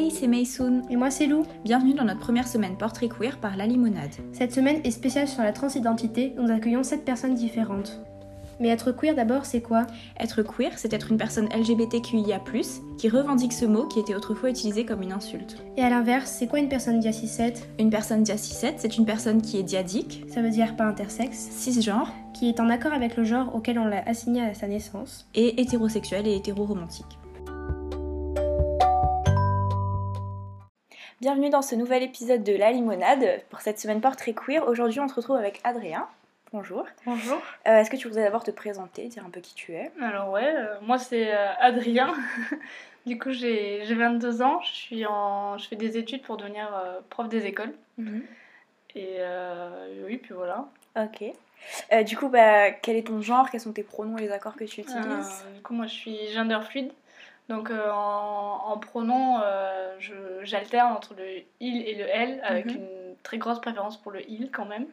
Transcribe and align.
Hey, 0.00 0.10
c'est 0.10 0.28
Maysoon. 0.28 0.80
Et 0.88 0.96
moi, 0.96 1.10
c'est 1.10 1.26
Lou. 1.26 1.44
Bienvenue 1.62 1.92
dans 1.92 2.04
notre 2.04 2.20
première 2.20 2.48
semaine 2.48 2.78
portrait 2.78 3.10
queer 3.10 3.36
par 3.36 3.58
La 3.58 3.66
Limonade. 3.66 4.14
Cette 4.32 4.54
semaine 4.54 4.80
est 4.82 4.92
spéciale 4.92 5.28
sur 5.28 5.42
la 5.42 5.52
transidentité. 5.52 6.32
Nous 6.38 6.50
accueillons 6.50 6.82
7 6.82 7.04
personnes 7.04 7.34
différentes. 7.34 8.00
Mais 8.60 8.68
être 8.68 8.92
queer 8.92 9.14
d'abord, 9.14 9.44
c'est 9.44 9.60
quoi? 9.60 9.86
Être 10.18 10.42
queer, 10.42 10.70
c'est 10.76 10.94
être 10.94 11.10
une 11.10 11.18
personne 11.18 11.50
LGBTQIA, 11.54 12.40
qui 12.96 13.10
revendique 13.10 13.52
ce 13.52 13.66
mot 13.66 13.84
qui 13.88 14.00
était 14.00 14.14
autrefois 14.14 14.48
utilisé 14.48 14.86
comme 14.86 15.02
une 15.02 15.12
insulte. 15.12 15.62
Et 15.76 15.82
à 15.82 15.90
l'inverse, 15.90 16.30
c'est 16.30 16.46
quoi 16.46 16.60
une 16.60 16.70
personne 16.70 16.98
dia 16.98 17.12
7 17.12 17.68
Une 17.78 17.90
personne 17.90 18.22
dia 18.22 18.38
7 18.38 18.76
c'est 18.78 18.96
une 18.96 19.04
personne 19.04 19.42
qui 19.42 19.58
est 19.58 19.62
diadique, 19.62 20.24
ça 20.28 20.40
veut 20.40 20.48
dire 20.48 20.76
pas 20.76 20.84
intersexe, 20.84 21.36
cisgenre, 21.36 22.10
qui 22.32 22.48
est 22.48 22.58
en 22.58 22.70
accord 22.70 22.94
avec 22.94 23.18
le 23.18 23.24
genre 23.24 23.54
auquel 23.54 23.78
on 23.78 23.84
l'a 23.84 24.02
assigné 24.08 24.40
à 24.40 24.54
sa 24.54 24.66
naissance, 24.66 25.28
et 25.34 25.60
hétérosexuel 25.60 26.26
et 26.26 26.36
hétéroromantique. 26.36 27.19
Bienvenue 31.20 31.50
dans 31.50 31.60
ce 31.60 31.74
nouvel 31.74 32.02
épisode 32.02 32.42
de 32.42 32.54
La 32.54 32.72
Limonade 32.72 33.42
pour 33.50 33.60
cette 33.60 33.78
semaine 33.78 34.00
portrait 34.00 34.32
queer. 34.32 34.66
Aujourd'hui, 34.66 35.00
on 35.00 35.08
se 35.08 35.12
retrouve 35.12 35.36
avec 35.36 35.60
Adrien. 35.64 36.08
Bonjour. 36.50 36.86
Bonjour. 37.04 37.36
Euh, 37.68 37.76
est-ce 37.76 37.90
que 37.90 37.96
tu 37.96 38.08
voudrais 38.08 38.22
d'abord 38.22 38.42
te 38.42 38.50
présenter, 38.50 39.06
dire 39.08 39.22
un 39.26 39.28
peu 39.28 39.42
qui 39.42 39.54
tu 39.54 39.74
es? 39.74 39.92
Alors 40.00 40.30
ouais, 40.30 40.50
euh, 40.56 40.76
moi 40.80 40.98
c'est 40.98 41.34
euh, 41.34 41.52
Adrien. 41.58 42.14
du 43.06 43.18
coup 43.18 43.32
j'ai 43.32 43.84
22 43.84 44.40
ans, 44.40 44.62
je, 44.62 44.70
suis 44.70 45.04
en, 45.04 45.58
je 45.58 45.68
fais 45.68 45.76
des 45.76 45.98
études 45.98 46.22
pour 46.22 46.38
devenir 46.38 46.72
prof 47.10 47.28
des 47.28 47.44
écoles. 47.44 47.74
Mhm. 47.98 48.22
Et 48.96 49.18
oui, 50.06 50.16
puis 50.16 50.32
voilà. 50.32 50.68
Ok. 50.96 51.22
du 52.06 52.16
coup, 52.16 52.30
bah, 52.30 52.70
quel 52.70 52.96
est 52.96 53.08
ton 53.08 53.20
genre? 53.20 53.50
Quels 53.50 53.60
sont 53.60 53.72
tes 53.72 53.82
pronoms 53.82 54.16
et 54.16 54.22
les 54.22 54.32
accords 54.32 54.56
que 54.56 54.64
tu 54.64 54.80
utilises? 54.80 55.44
Du 55.54 55.60
coup, 55.60 55.74
moi 55.74 55.86
je 55.86 55.92
suis 55.92 56.28
gender 56.32 56.60
fluide. 56.62 56.92
Donc 57.50 57.70
en, 57.70 58.62
en, 58.64 58.78
pronom, 58.78 59.42
j'alterne 60.42 60.92
entre 60.92 61.14
le 61.14 61.42
il 61.60 61.86
et 61.86 61.94
le 61.94 62.06
elle, 62.08 62.40
avec 62.42 62.66
mhm. 62.66 62.76
une 62.76 63.16
très 63.22 63.38
grosse 63.38 63.60
préférence 63.60 64.00
pour 64.00 64.12
le 64.12 64.22
il 64.30 64.50
quand 64.50 64.64
même. 64.64 64.86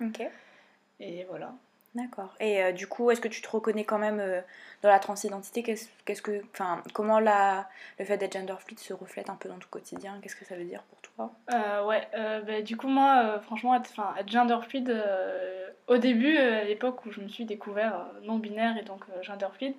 Et 1.00 1.26
voilà. 1.30 1.54
D'accord. 1.98 2.36
Et 2.40 2.62
euh, 2.62 2.72
du 2.72 2.86
coup, 2.86 3.10
est-ce 3.10 3.22
que 3.22 3.28
tu 3.28 3.42
te 3.42 3.50
reconnais 3.50 3.84
quand 3.84 3.98
même 3.98 4.20
euh, 4.20 4.42
dans 4.84 4.90
la 4.90 5.00
transidentité? 5.00 5.64
Qu'est-ce 5.64 6.22
que, 6.22 6.44
enfin, 6.54 6.84
comment 6.94 7.20
la, 7.20 7.68
le 7.98 8.06
fait 8.06 8.18
d'être 8.18 8.34
gender 8.34 8.54
fluid 8.60 8.78
se 8.78 8.94
reflète 8.94 9.32
un 9.32 9.36
peu 9.36 9.50
dans 9.50 9.58
ton 9.58 9.68
quotidien? 9.70 10.20
Qu'est-ce 10.22 10.36
que 10.36 10.46
ça 10.46 10.56
veut 10.56 10.64
dire 10.64 10.84
pour 10.84 11.02
toi? 11.02 11.32
Euh, 11.52 11.86
Ouais. 11.86 12.08
Bah, 12.46 12.62
du 12.62 12.78
coup, 12.78 12.88
moi, 12.88 13.40
franchement, 13.42 13.74
être, 13.76 14.00
être 14.20 14.30
gender 14.30 14.60
fluid, 14.68 14.94
au 15.88 15.98
début, 15.98 16.38
à 16.38 16.66
l'époque 16.66 17.04
où 17.06 17.12
je 17.12 17.22
me 17.22 17.30
suis 17.30 17.46
découvert 17.46 18.06
non 18.24 18.38
binaire 18.38 18.78
et 18.78 18.84
donc 18.84 19.04
gender 19.24 19.48
fluid, 19.54 19.74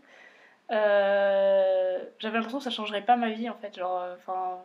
j'avais 0.71 2.37
l'impression 2.37 2.59
que 2.59 2.65
ça 2.65 2.71
changerait 2.71 3.03
pas 3.03 3.17
ma 3.17 3.31
vie 3.31 3.49
en 3.49 3.55
fait. 3.55 3.77
Genre, 3.77 4.05
enfin, 4.17 4.59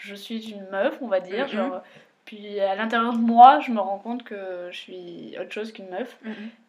je 0.00 0.14
suis 0.14 0.50
une 0.50 0.66
meuf, 0.68 0.96
on 1.00 1.08
va 1.08 1.20
dire. 1.20 1.48
Genre, 1.48 1.82
puis 2.24 2.58
à 2.60 2.74
l'intérieur 2.74 3.12
de 3.12 3.18
moi, 3.18 3.60
je 3.60 3.70
me 3.70 3.80
rends 3.80 3.98
compte 3.98 4.24
que 4.24 4.68
je 4.70 4.76
suis 4.76 5.36
autre 5.38 5.52
chose 5.52 5.72
qu'une 5.72 5.88
meuf. 5.88 6.16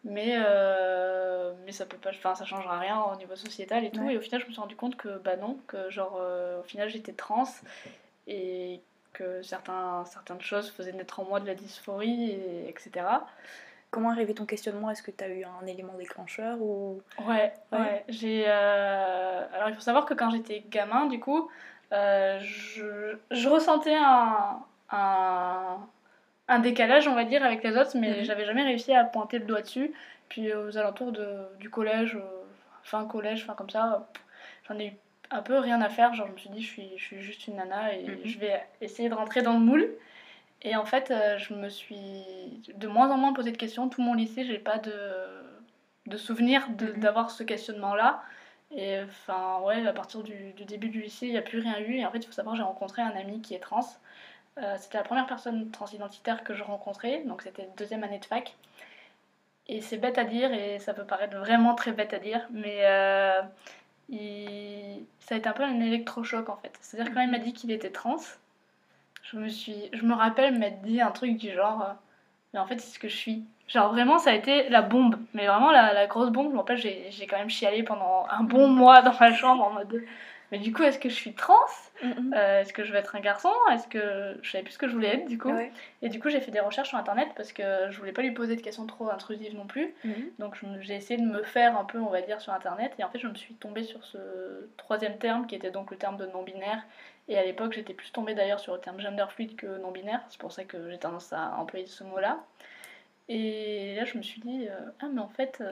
Mais, 0.04 0.34
euh, 0.36 1.52
mais 1.64 1.72
ça 1.72 1.86
peut 1.86 1.96
pas, 1.96 2.10
enfin, 2.10 2.34
ça 2.34 2.44
changera 2.44 2.78
rien 2.78 3.00
au 3.12 3.16
niveau 3.16 3.36
sociétal 3.36 3.84
et 3.84 3.90
tout. 3.90 4.08
Et 4.08 4.16
au 4.16 4.20
final, 4.20 4.40
je 4.40 4.46
me 4.46 4.52
suis 4.52 4.60
rendu 4.60 4.76
compte 4.76 4.96
que 4.96 5.18
bah 5.18 5.36
non, 5.36 5.58
que 5.66 5.90
genre 5.90 6.18
euh, 6.20 6.60
au 6.60 6.62
final 6.62 6.88
j'étais 6.88 7.12
trans 7.12 7.48
et 8.26 8.80
que 9.12 9.42
certains, 9.42 10.04
certaines 10.04 10.42
choses 10.42 10.70
faisaient 10.70 10.92
naître 10.92 11.20
en 11.20 11.24
moi 11.24 11.40
de 11.40 11.46
la 11.46 11.54
dysphorie, 11.54 12.32
et, 12.32 12.68
etc. 12.68 13.06
Comment 13.90 14.10
arrivé 14.10 14.34
ton 14.34 14.46
questionnement? 14.46 14.90
Est-ce 14.90 15.02
que 15.02 15.10
tu 15.10 15.24
as 15.24 15.28
eu 15.28 15.44
un 15.44 15.66
élément 15.66 15.94
déclencheur 15.94 16.60
ou? 16.60 17.00
Ouais, 17.26 17.52
ouais. 17.72 18.04
J'ai 18.08 18.44
euh, 18.46 19.46
alors 19.54 19.68
il 19.68 19.74
faut 19.74 19.80
savoir 19.80 20.04
que 20.04 20.14
quand 20.14 20.30
j'étais 20.30 20.64
gamin, 20.68 21.06
du 21.06 21.18
coup, 21.20 21.48
je, 21.92 23.16
je 23.30 23.48
ressentais 23.48 23.94
un 23.94 24.60
un, 24.90 25.78
un 26.48 26.58
décalage, 26.58 27.08
on 27.08 27.14
va 27.14 27.24
dire, 27.24 27.44
avec 27.44 27.62
les 27.62 27.76
autres, 27.76 27.96
mais 27.96 28.18
mhm. 28.18 28.24
j'avais 28.24 28.44
jamais 28.44 28.62
réussi 28.62 28.92
à 28.92 29.04
pointer 29.04 29.38
le 29.38 29.44
doigt 29.44 29.62
dessus. 29.62 29.92
Puis 30.28 30.52
aux 30.54 30.76
alentours 30.76 31.12
de, 31.12 31.46
du 31.60 31.70
collège, 31.70 32.16
euh, 32.16 32.42
fin 32.82 33.04
collège, 33.06 33.46
fin 33.46 33.54
comme 33.54 33.70
ça, 33.70 34.08
j'en 34.68 34.78
ai 34.78 34.86
eu 34.88 34.92
un 35.30 35.42
peu 35.42 35.58
rien 35.58 35.80
à 35.80 35.88
faire. 35.88 36.14
Genre, 36.14 36.26
je 36.26 36.32
me 36.32 36.38
suis 36.38 36.50
dit, 36.50 36.62
je 36.62 36.68
suis, 36.68 36.90
je 36.96 37.04
suis 37.04 37.20
juste 37.20 37.46
une 37.46 37.56
nana 37.56 37.94
et 37.94 38.04
mhm. 38.04 38.18
je 38.24 38.38
vais 38.38 38.60
essayer 38.80 39.08
de 39.08 39.14
rentrer 39.14 39.42
dans 39.42 39.54
le 39.54 39.60
moule. 39.60 39.88
Et 40.62 40.76
en 40.76 40.84
fait, 40.84 41.10
euh, 41.10 41.38
je 41.38 41.54
me 41.54 41.68
suis 41.68 42.62
de 42.74 42.88
moins 42.88 43.10
en 43.10 43.18
moins 43.18 43.32
posé 43.32 43.52
de 43.52 43.56
questions. 43.56 43.88
Tout 43.88 44.02
mon 44.02 44.14
lycée, 44.14 44.44
j'ai 44.44 44.58
pas 44.58 44.78
de, 44.78 44.92
de 46.06 46.16
souvenir 46.16 46.68
mhm. 46.70 47.00
d'avoir 47.00 47.30
ce 47.30 47.42
questionnement-là. 47.42 48.22
Et 48.72 49.00
enfin, 49.02 49.60
ouais, 49.62 49.86
à 49.86 49.92
partir 49.92 50.22
du, 50.22 50.52
du 50.54 50.64
début 50.64 50.88
du 50.88 51.02
lycée, 51.02 51.26
il 51.26 51.32
n'y 51.32 51.38
a 51.38 51.42
plus 51.42 51.60
rien 51.60 51.78
eu. 51.78 51.96
Et 51.96 52.06
en 52.06 52.10
fait, 52.10 52.18
il 52.18 52.26
faut 52.26 52.32
savoir, 52.32 52.56
j'ai 52.56 52.62
rencontré 52.62 53.02
un 53.02 53.14
ami 53.16 53.40
qui 53.40 53.54
est 53.54 53.60
trans. 53.60 53.86
Euh, 54.58 54.76
c'était 54.78 54.98
la 54.98 55.04
première 55.04 55.26
personne 55.26 55.70
transidentitaire 55.70 56.42
que 56.42 56.54
je 56.54 56.62
rencontrais, 56.62 57.22
donc 57.24 57.42
c'était 57.42 57.68
deuxième 57.76 58.04
année 58.04 58.18
de 58.18 58.24
fac. 58.24 58.56
Et 59.68 59.80
c'est 59.82 59.98
bête 59.98 60.18
à 60.18 60.24
dire, 60.24 60.52
et 60.52 60.78
ça 60.78 60.94
peut 60.94 61.04
paraître 61.04 61.36
vraiment 61.36 61.74
très 61.74 61.92
bête 61.92 62.14
à 62.14 62.18
dire, 62.18 62.46
mais 62.50 62.80
euh, 62.84 63.42
ça 65.20 65.34
a 65.34 65.38
été 65.38 65.48
un 65.48 65.52
peu 65.52 65.64
un 65.64 65.80
électrochoc 65.80 66.48
en 66.48 66.56
fait. 66.56 66.72
C'est-à-dire 66.80 67.12
quand 67.12 67.20
il 67.20 67.30
m'a 67.30 67.38
dit 67.38 67.52
qu'il 67.52 67.70
était 67.70 67.90
trans, 67.90 68.16
je 69.30 69.38
me, 69.38 69.48
suis... 69.48 69.90
je 69.92 70.04
me 70.04 70.14
rappelle 70.14 70.58
m'être 70.58 70.82
dit 70.82 71.00
un 71.00 71.10
truc 71.10 71.36
du 71.36 71.52
genre, 71.52 71.82
euh, 71.82 71.92
mais 72.52 72.60
en 72.60 72.66
fait 72.66 72.78
c'est 72.80 72.94
ce 72.94 72.98
que 72.98 73.08
je 73.08 73.16
suis. 73.16 73.44
Genre 73.68 73.90
vraiment 73.92 74.18
ça 74.18 74.30
a 74.30 74.34
été 74.34 74.68
la 74.68 74.82
bombe, 74.82 75.16
mais 75.34 75.46
vraiment 75.46 75.70
la, 75.70 75.92
la 75.92 76.06
grosse 76.06 76.30
bombe, 76.30 76.48
je 76.48 76.52
me 76.52 76.58
rappelle 76.58 76.78
j'ai 76.78 77.26
quand 77.28 77.38
même 77.38 77.50
chialé 77.50 77.82
pendant 77.82 78.26
un 78.30 78.44
bon 78.44 78.68
mois 78.68 79.02
dans 79.02 79.14
ma 79.18 79.32
chambre 79.32 79.64
en 79.64 79.70
mode 79.70 80.04
mais 80.52 80.58
du 80.58 80.72
coup, 80.72 80.82
est-ce 80.82 80.98
que 80.98 81.08
je 81.08 81.14
suis 81.14 81.32
trans? 81.32 81.54
Euh, 82.04 82.60
Est-ce 82.60 82.72
que 82.72 82.84
je 82.84 82.92
vais 82.92 82.98
être 82.98 83.16
un 83.16 83.20
garçon? 83.20 83.50
Est-ce 83.72 83.88
que 83.88 84.36
je 84.42 84.50
savais 84.50 84.62
plus 84.62 84.74
ce 84.74 84.78
que 84.78 84.86
je 84.86 84.92
voulais 84.92 85.14
être 85.14 85.26
du 85.26 85.38
coup? 85.38 85.52
Et 86.02 86.08
du 86.08 86.20
coup, 86.20 86.28
j'ai 86.28 86.40
fait 86.40 86.50
des 86.50 86.60
recherches 86.60 86.90
sur 86.90 86.98
internet 86.98 87.28
parce 87.36 87.52
que 87.52 87.62
je 87.90 87.98
voulais 87.98 88.12
pas 88.12 88.22
lui 88.22 88.30
poser 88.30 88.54
de 88.54 88.60
questions 88.60 88.86
trop 88.86 89.10
intrusives 89.10 89.56
non 89.56 89.66
plus. 89.66 89.92
Mhm. 90.04 90.30
Donc 90.38 90.56
j'ai 90.80 90.94
essayé 90.94 91.20
de 91.20 91.26
me 91.26 91.42
faire 91.42 91.76
un 91.76 91.84
peu, 91.84 91.98
on 91.98 92.10
va 92.10 92.20
dire, 92.20 92.40
sur 92.40 92.52
internet. 92.52 92.92
Et 92.98 93.04
en 93.04 93.08
fait, 93.08 93.18
je 93.18 93.26
me 93.26 93.34
suis 93.34 93.54
tombée 93.54 93.82
sur 93.82 94.04
ce 94.04 94.18
troisième 94.76 95.18
terme 95.18 95.46
qui 95.46 95.54
était 95.54 95.70
donc 95.70 95.90
le 95.90 95.96
terme 95.96 96.16
de 96.16 96.26
non-binaire. 96.26 96.82
Et 97.28 97.36
à 97.36 97.44
l'époque, 97.44 97.72
j'étais 97.72 97.94
plus 97.94 98.10
tombée 98.12 98.34
d'ailleurs 98.34 98.60
sur 98.60 98.74
le 98.74 98.80
terme 98.80 99.00
gender 99.00 99.26
fluide 99.28 99.56
que 99.56 99.78
non-binaire. 99.78 100.22
C'est 100.28 100.40
pour 100.40 100.52
ça 100.52 100.64
que 100.64 100.90
j'ai 100.90 100.98
tendance 100.98 101.32
à 101.32 101.56
employer 101.58 101.86
ce 101.86 102.04
mot-là. 102.04 102.38
Et 103.28 103.96
là, 103.96 104.04
je 104.04 104.16
me 104.16 104.22
suis 104.22 104.40
dit, 104.40 104.68
euh, 104.68 104.90
ah, 105.00 105.06
mais 105.12 105.20
en 105.20 105.28
fait. 105.28 105.58
Euh, 105.60 105.70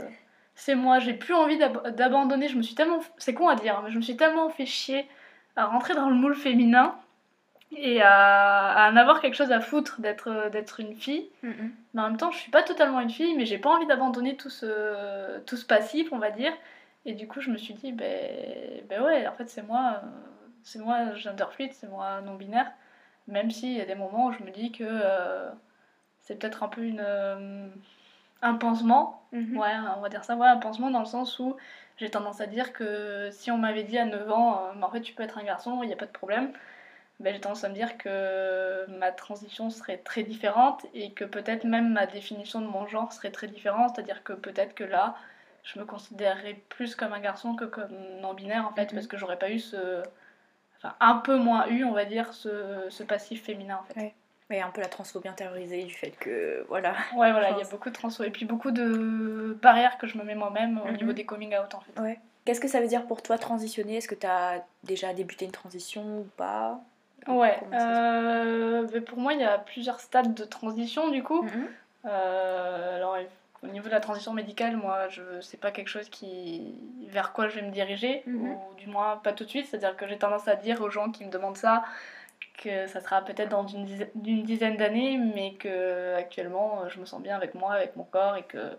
c'est 0.54 0.74
moi, 0.74 0.98
j'ai 1.00 1.14
plus 1.14 1.34
envie 1.34 1.58
d'abandonner, 1.58 2.48
je 2.48 2.56
me 2.56 2.62
suis 2.62 2.74
tellement, 2.74 3.00
c'est 3.18 3.34
con 3.34 3.48
à 3.48 3.56
dire, 3.56 3.82
mais 3.82 3.90
je 3.90 3.96
me 3.96 4.02
suis 4.02 4.16
tellement 4.16 4.48
fait 4.50 4.66
chier 4.66 5.08
à 5.56 5.66
rentrer 5.66 5.94
dans 5.94 6.08
le 6.08 6.14
moule 6.14 6.34
féminin 6.34 6.96
et 7.76 8.00
à, 8.02 8.88
en 8.92 8.96
avoir 8.96 9.20
quelque 9.20 9.34
chose 9.34 9.50
à 9.50 9.60
foutre 9.60 10.00
d'être 10.00 10.50
d'être 10.52 10.78
une 10.78 10.94
fille. 10.94 11.28
Mais 11.42 12.02
en 12.02 12.08
même 12.08 12.16
temps, 12.16 12.30
je 12.30 12.38
suis 12.38 12.50
pas 12.52 12.62
totalement 12.62 13.00
une 13.00 13.10
fille, 13.10 13.34
mais 13.36 13.46
j'ai 13.46 13.58
pas 13.58 13.70
envie 13.70 13.86
d'abandonner 13.86 14.36
tout 14.36 14.50
ce, 14.50 15.40
tout 15.40 15.56
ce 15.56 15.66
passif, 15.66 16.12
on 16.12 16.18
va 16.18 16.30
dire. 16.30 16.52
Et 17.04 17.14
du 17.14 17.26
coup, 17.26 17.40
je 17.40 17.50
me 17.50 17.56
suis 17.56 17.74
dit, 17.74 17.92
ben, 17.92 18.30
ben 18.88 19.02
ouais, 19.02 19.26
en 19.26 19.32
fait, 19.32 19.48
c'est 19.48 19.62
moi, 19.62 20.02
c'est 20.64 20.78
moi 20.80 21.14
gender 21.14 21.46
fluid, 21.52 21.72
c'est 21.72 21.88
moi 21.88 22.20
non 22.22 22.34
binaire. 22.34 22.72
Même 23.28 23.50
s'il 23.50 23.72
y 23.72 23.80
a 23.80 23.86
des 23.86 23.94
moments 23.94 24.26
où 24.26 24.32
je 24.32 24.42
me 24.42 24.50
dis 24.50 24.72
que 24.72 24.84
euh, 24.86 25.50
c'est 26.22 26.38
peut-être 26.38 26.62
un 26.62 26.68
peu 26.68 26.82
une 26.82 27.00
euh, 27.00 27.68
un 28.42 28.54
pansement, 28.54 29.22
mhm. 29.32 29.56
ouais, 29.58 29.72
on 29.96 30.00
va 30.00 30.08
dire 30.08 30.24
ça, 30.24 30.36
ouais, 30.36 30.46
un 30.48 30.58
pansement 30.58 30.90
dans 30.90 31.00
le 31.00 31.06
sens 31.06 31.38
où 31.38 31.56
j'ai 31.96 32.10
tendance 32.10 32.40
à 32.40 32.46
dire 32.46 32.72
que 32.72 33.30
si 33.32 33.50
on 33.50 33.58
m'avait 33.58 33.84
dit 33.84 33.98
à 33.98 34.04
9 34.04 34.30
ans, 34.30 34.60
euh, 34.76 34.82
en 34.82 34.90
fait 34.90 35.00
tu 35.00 35.14
peux 35.14 35.22
être 35.22 35.38
un 35.38 35.44
garçon, 35.44 35.82
il 35.82 35.86
n'y 35.86 35.92
a 35.92 35.96
pas 35.96 36.06
de 36.06 36.12
problème, 36.12 36.52
ben, 37.20 37.32
j'ai 37.32 37.40
tendance 37.40 37.64
à 37.64 37.68
me 37.68 37.74
dire 37.74 37.96
que 37.96 38.86
ma 38.98 39.12
transition 39.12 39.70
serait 39.70 39.98
très 39.98 40.24
différente 40.24 40.84
et 40.94 41.12
que 41.12 41.24
peut-être 41.24 41.64
même 41.64 41.92
ma 41.92 42.06
définition 42.06 42.60
de 42.60 42.66
mon 42.66 42.86
genre 42.86 43.12
serait 43.12 43.30
très 43.30 43.46
différente, 43.48 43.94
c'est-à-dire 43.94 44.22
que 44.24 44.32
peut-être 44.32 44.74
que 44.74 44.84
là, 44.84 45.16
je 45.62 45.78
me 45.78 45.84
considérerais 45.84 46.54
plus 46.68 46.96
comme 46.96 47.12
un 47.12 47.20
garçon 47.20 47.54
que 47.54 47.64
comme 47.64 47.92
non-binaire 48.20 48.66
en 48.68 48.74
fait, 48.74 48.86
mhm. 48.86 48.94
parce 48.94 49.06
que 49.06 49.16
j'aurais 49.16 49.38
pas 49.38 49.50
eu 49.50 49.60
ce... 49.60 50.02
Enfin, 50.84 50.94
un 51.00 51.16
peu 51.16 51.36
moins 51.36 51.66
eu, 51.68 51.84
on 51.84 51.92
va 51.92 52.04
dire, 52.04 52.32
ce, 52.34 52.86
ce 52.90 53.02
passif 53.02 53.42
féminin 53.44 53.80
en 53.80 53.94
fait. 53.94 54.12
Mais 54.50 54.60
un 54.60 54.68
peu 54.68 54.82
la 54.82 54.88
transphobie 54.88 55.28
intériorisée 55.28 55.84
du 55.84 55.94
fait 55.94 56.10
que 56.10 56.66
voilà. 56.68 56.92
Ouais 57.16 57.32
voilà, 57.32 57.52
il 57.52 57.58
y 57.58 57.62
a 57.62 57.68
beaucoup 57.70 57.88
de 57.88 57.94
transphobie 57.94 58.28
et 58.28 58.32
puis 58.32 58.44
beaucoup 58.44 58.70
de 58.70 59.56
barrières 59.62 59.96
que 59.96 60.06
je 60.06 60.18
me 60.18 60.24
mets 60.24 60.34
moi-même 60.34 60.80
au 60.86 60.90
niveau 60.90 61.06
mhm. 61.06 61.14
des 61.14 61.24
coming 61.24 61.54
out 61.56 61.74
en 61.74 61.80
fait. 61.80 62.00
Ouais. 62.00 62.20
Qu'est-ce 62.44 62.60
que 62.60 62.68
ça 62.68 62.80
veut 62.80 62.86
dire 62.86 63.06
pour 63.06 63.22
toi 63.22 63.38
transitionner? 63.38 63.96
Est-ce 63.96 64.08
que 64.08 64.14
tu 64.14 64.26
as 64.26 64.62
déjà 64.82 65.14
débuté 65.14 65.46
une 65.46 65.50
transition 65.50 66.18
ou 66.18 66.28
pas? 66.36 66.78
Ouais, 67.26 67.58
euh, 67.72 69.00
pour 69.00 69.16
moi 69.16 69.32
il 69.32 69.40
y 69.40 69.44
a 69.44 69.56
plusieurs 69.56 70.00
stades 70.00 70.34
de 70.34 70.44
transition 70.44 71.08
du 71.08 71.22
coup. 71.22 71.42
Mhm. 71.42 71.68
Euh, 72.04 72.96
alors 72.96 73.16
au 73.64 73.68
niveau 73.68 73.86
de 73.86 73.92
la 73.92 74.00
transition 74.00 74.32
médicale, 74.32 74.76
moi 74.76 75.08
je 75.08 75.22
c'est 75.40 75.60
pas 75.60 75.70
quelque 75.70 75.88
chose 75.88 76.08
qui 76.08 76.74
vers 77.08 77.32
quoi 77.32 77.48
je 77.48 77.56
vais 77.56 77.62
me 77.62 77.70
diriger, 77.70 78.22
mhm. 78.26 78.52
ou 78.52 78.74
du 78.76 78.86
moins 78.86 79.16
pas 79.16 79.32
tout 79.32 79.44
de 79.44 79.48
suite, 79.48 79.66
c'est-à-dire 79.66 79.96
que 79.96 80.06
j'ai 80.06 80.18
tendance 80.18 80.48
à 80.48 80.56
dire 80.56 80.80
aux 80.82 80.90
gens 80.90 81.10
qui 81.10 81.24
me 81.24 81.30
demandent 81.30 81.56
ça 81.56 81.84
que 82.62 82.86
ça 82.86 83.00
sera 83.00 83.22
peut-être 83.22 83.48
dans 83.48 83.66
une 83.66 83.84
dizaine, 83.84 84.76
d'années, 84.76 85.18
mais 85.18 85.54
que 85.54 86.14
actuellement 86.14 86.88
je 86.88 87.00
me 87.00 87.04
sens 87.04 87.22
bien 87.22 87.36
avec 87.36 87.54
moi, 87.54 87.72
avec 87.72 87.96
mon 87.96 88.04
corps, 88.04 88.36
et 88.36 88.44
que, 88.44 88.76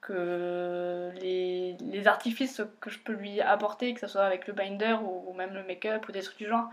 que 0.00 1.10
les, 1.20 1.76
les 1.80 2.06
artifices 2.06 2.62
que 2.80 2.90
je 2.90 2.98
peux 2.98 3.12
lui 3.12 3.40
apporter, 3.40 3.92
que 3.94 4.00
ce 4.00 4.06
soit 4.06 4.24
avec 4.24 4.46
le 4.46 4.52
binder 4.52 4.96
ou, 5.02 5.32
même 5.34 5.54
le 5.54 5.64
make-up 5.64 6.08
ou 6.08 6.12
des 6.12 6.22
trucs 6.22 6.38
du 6.38 6.48
genre, 6.48 6.70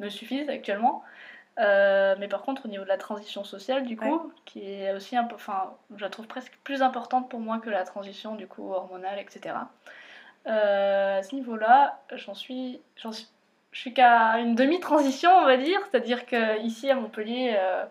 me 0.00 0.08
suffisent 0.08 0.48
actuellement. 0.48 1.02
Euh, 1.58 2.14
mais 2.18 2.28
par 2.28 2.42
contre, 2.42 2.66
au 2.66 2.68
niveau 2.68 2.84
de 2.84 2.88
la 2.88 2.98
transition 2.98 3.42
sociale, 3.42 3.84
du 3.84 3.96
coup, 3.96 4.32
qui 4.44 4.60
est 4.60 4.92
aussi 4.92 5.16
un 5.16 5.24
peu, 5.24 5.34
enfin, 5.34 5.74
je 5.96 6.02
la 6.02 6.10
trouve 6.10 6.26
presque 6.26 6.56
plus 6.62 6.82
importante 6.82 7.28
pour 7.28 7.40
moi 7.40 7.58
que 7.58 7.68
la 7.68 7.84
transition, 7.84 8.36
du 8.36 8.46
coup, 8.46 8.70
hormonale, 8.72 9.18
etc. 9.18 9.56
Euh, 10.46 11.18
à 11.18 11.22
ce 11.22 11.34
niveau-là, 11.34 12.00
j'en 12.14 12.34
suis, 12.34 12.80
j'en 12.96 13.10
suis, 13.12 13.28
je 13.72 13.80
suis 13.80 13.92
qu'à 13.92 14.38
une 14.38 14.54
demi-transition, 14.54 15.30
on 15.30 15.46
va 15.46 15.56
dire. 15.56 15.80
C'est-à-dire 15.90 16.26
que 16.26 16.60
ici 16.62 16.90
à 16.90 16.94
Montpellier, 16.94 17.56
euh, 17.58 17.84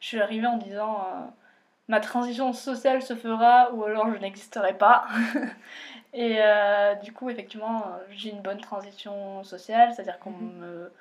je 0.00 0.06
suis 0.06 0.20
arrivée 0.20 0.46
en 0.46 0.56
disant 0.56 1.04
ma 1.88 2.00
transition 2.00 2.52
sociale 2.52 3.02
se 3.02 3.14
fera 3.14 3.72
ou 3.72 3.84
alors 3.84 4.12
je 4.12 4.18
n'existerai 4.18 4.74
pas. 4.74 5.06
Et 6.14 6.38
du 7.02 7.12
coup, 7.12 7.30
effectivement, 7.30 7.84
j'ai 8.10 8.30
une 8.30 8.42
bonne 8.42 8.60
transition 8.60 9.42
sociale, 9.44 9.92
c'est-à-dire 9.92 10.18
qu'on 10.20 10.30
mhm. 10.30 10.58
me 10.60 10.92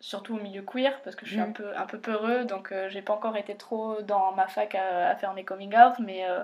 surtout 0.00 0.36
au 0.36 0.40
milieu 0.40 0.62
queer 0.62 1.00
parce 1.02 1.16
que 1.16 1.24
je 1.26 1.32
suis 1.32 1.40
un 1.40 1.46
mhm. 1.46 1.52
peu 1.54 1.76
un 1.76 1.86
peu 1.86 1.98
peureux 1.98 2.44
donc 2.44 2.72
euh, 2.72 2.88
j'ai 2.88 3.02
pas 3.02 3.14
encore 3.14 3.36
été 3.36 3.54
trop 3.54 4.02
dans 4.02 4.32
ma 4.32 4.46
fac 4.46 4.74
à, 4.74 5.14
faire 5.16 5.32
mes 5.32 5.44
coming 5.44 5.74
out 5.74 5.94
mais 5.98 6.24
euh, 6.28 6.42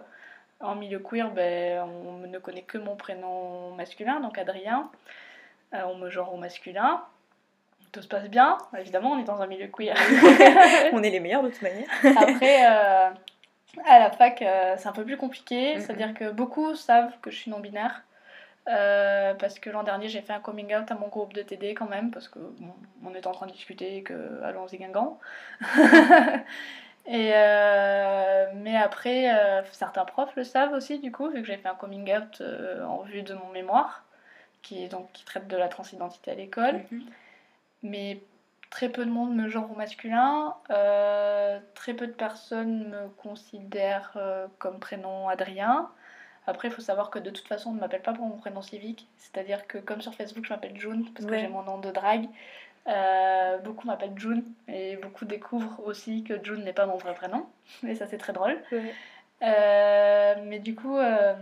en 0.61 0.75
milieu 0.75 0.99
queer 0.99 1.31
ben 1.31 1.83
on 1.83 2.27
ne 2.27 2.39
connaît 2.39 2.63
que 2.63 2.79
mon 2.79 2.97
prénom 2.97 3.73
masculin 3.75 4.21
donc 4.21 4.39
Adrien 4.39 4.91
euh, 5.75 5.83
on 5.87 5.97
me 5.97 6.11
genre 6.11 6.35
au 6.35 6.37
masculin. 6.37 7.03
Tout 7.93 8.03
se 8.03 8.09
passe 8.09 8.29
bien. 8.29 8.59
Évidemment 8.79 9.13
on 9.13 9.19
est 9.19 9.25
dans 9.25 9.41
un 9.41 9.47
milieu 9.47 9.69
queer. 9.69 9.95
On 10.93 11.03
est 11.03 11.11
les 11.11 11.21
meilleurs 11.21 11.43
de 11.43 11.49
toute 11.49 11.63
manière. 11.63 11.89
Après 12.17 12.63
à 12.63 13.99
la 13.99 14.11
fac 14.11 14.39
c'est 14.39 14.87
un 14.87 14.93
peu 14.93 15.05
plus 15.05 15.17
compliqué 15.17 15.79
c'est 15.81 15.93
à 15.93 15.95
dire 15.95 16.15
que 16.15 16.31
beaucoup 16.31 16.75
savent 16.75 17.13
que 17.21 17.31
je 17.31 17.37
suis 17.37 17.51
non 17.51 17.61
binaire 17.61 18.03
euh, 18.69 19.35
parce 19.35 19.59
que 19.59 19.71
l'an 19.71 19.83
dernier, 19.83 20.09
j'ai 20.09 20.21
fait 20.21 20.33
un 20.33 20.41
coming 20.41 20.75
out 20.75 20.91
à 20.91 20.95
mon 20.95 21.09
groupe 21.09 21.33
de 21.33 21.43
TD 21.43 21.75
quand 21.75 21.89
même, 21.89 22.11
parce 22.11 22.29
que 22.29 22.39
on 23.05 23.15
est 23.15 23.27
en 23.27 23.33
train 23.33 23.47
de 23.47 23.53
discuter 23.53 24.03
que 24.03 24.43
allons-y 24.43 24.79
Guingamp. 24.79 25.19
et 27.07 27.33
euh, 27.35 28.47
mais 28.55 28.77
après, 28.77 29.35
euh, 29.35 29.63
certains 29.73 30.05
profs 30.05 30.37
le 30.37 30.45
savent 30.45 30.73
aussi 30.75 31.01
du 31.01 31.11
coup, 31.11 31.29
vu 31.29 31.41
que 31.41 31.47
j'ai 31.49 31.57
fait 31.57 31.69
un 31.69 31.75
coming 31.75 32.15
out 32.15 32.43
en 32.87 33.03
vue 33.03 33.23
de 33.23 33.35
mon 33.35 33.49
mémoire, 33.51 34.05
qui 34.63 34.85
est 34.85 34.89
donc 34.89 35.11
qui 35.13 35.25
traite 35.25 35.49
de 35.49 35.57
la 35.57 35.69
transidentité 35.69 36.31
à 36.31 36.35
l'école. 36.35 36.83
Mhm. 36.93 37.03
Mais 37.83 38.21
très 38.71 38.89
peu 38.89 39.05
de 39.05 39.11
monde 39.11 39.35
me 39.35 39.49
genre 39.49 39.69
au 39.73 39.75
masculin, 39.75 40.55
très 41.75 41.95
peu 41.95 42.07
de 42.07 42.13
personnes 42.13 42.89
me 42.91 43.09
considèrent 43.21 44.17
comme 44.59 44.79
prénom 44.79 45.29
Adrien. 45.29 45.91
Après, 46.47 46.69
il 46.69 46.75
faut 46.75 46.83
savoir 46.83 47.11
que 47.11 47.19
de 47.19 47.31
toute 47.31 47.47
façon, 47.47 47.71
on 47.71 47.75
ne 47.75 47.81
m'appelle 47.81 48.03
pas 48.03 48.13
pour 48.13 48.27
mon 48.27 48.37
prénom 48.37 48.63
civique. 48.63 49.07
C'est-à-dire 49.17 49.67
que 49.67 49.79
comme 49.79 50.01
sur 50.01 50.15
Facebook, 50.15 50.45
je 50.45 50.53
m'appelle 50.53 50.77
June 50.77 51.09
parce 51.15 51.27
que 51.27 51.39
j'ai 51.39 51.49
mon 51.49 51.63
nom 51.63 51.79
de 51.79 51.91
drague. 51.91 52.27
Euh, 52.89 53.59
beaucoup 53.59 53.87
m'appellent 53.87 54.17
June 54.17 54.43
et 54.67 54.97
beaucoup 54.97 55.25
découvrent 55.25 55.81
aussi 55.85 56.25
que 56.25 56.43
June 56.43 56.65
n'est 56.65 56.73
pas 56.73 56.87
mon 56.87 56.97
vrai 56.97 57.15
prénom. 57.15 57.47
Et 57.87 57.95
ça, 57.95 58.07
c'est 58.09 58.19
très 58.19 58.33
drôle. 58.33 58.59
Euh, 59.43 60.35
mais 60.45 60.59
du 60.59 60.75
coup, 60.75 60.97
euh, 60.97 61.35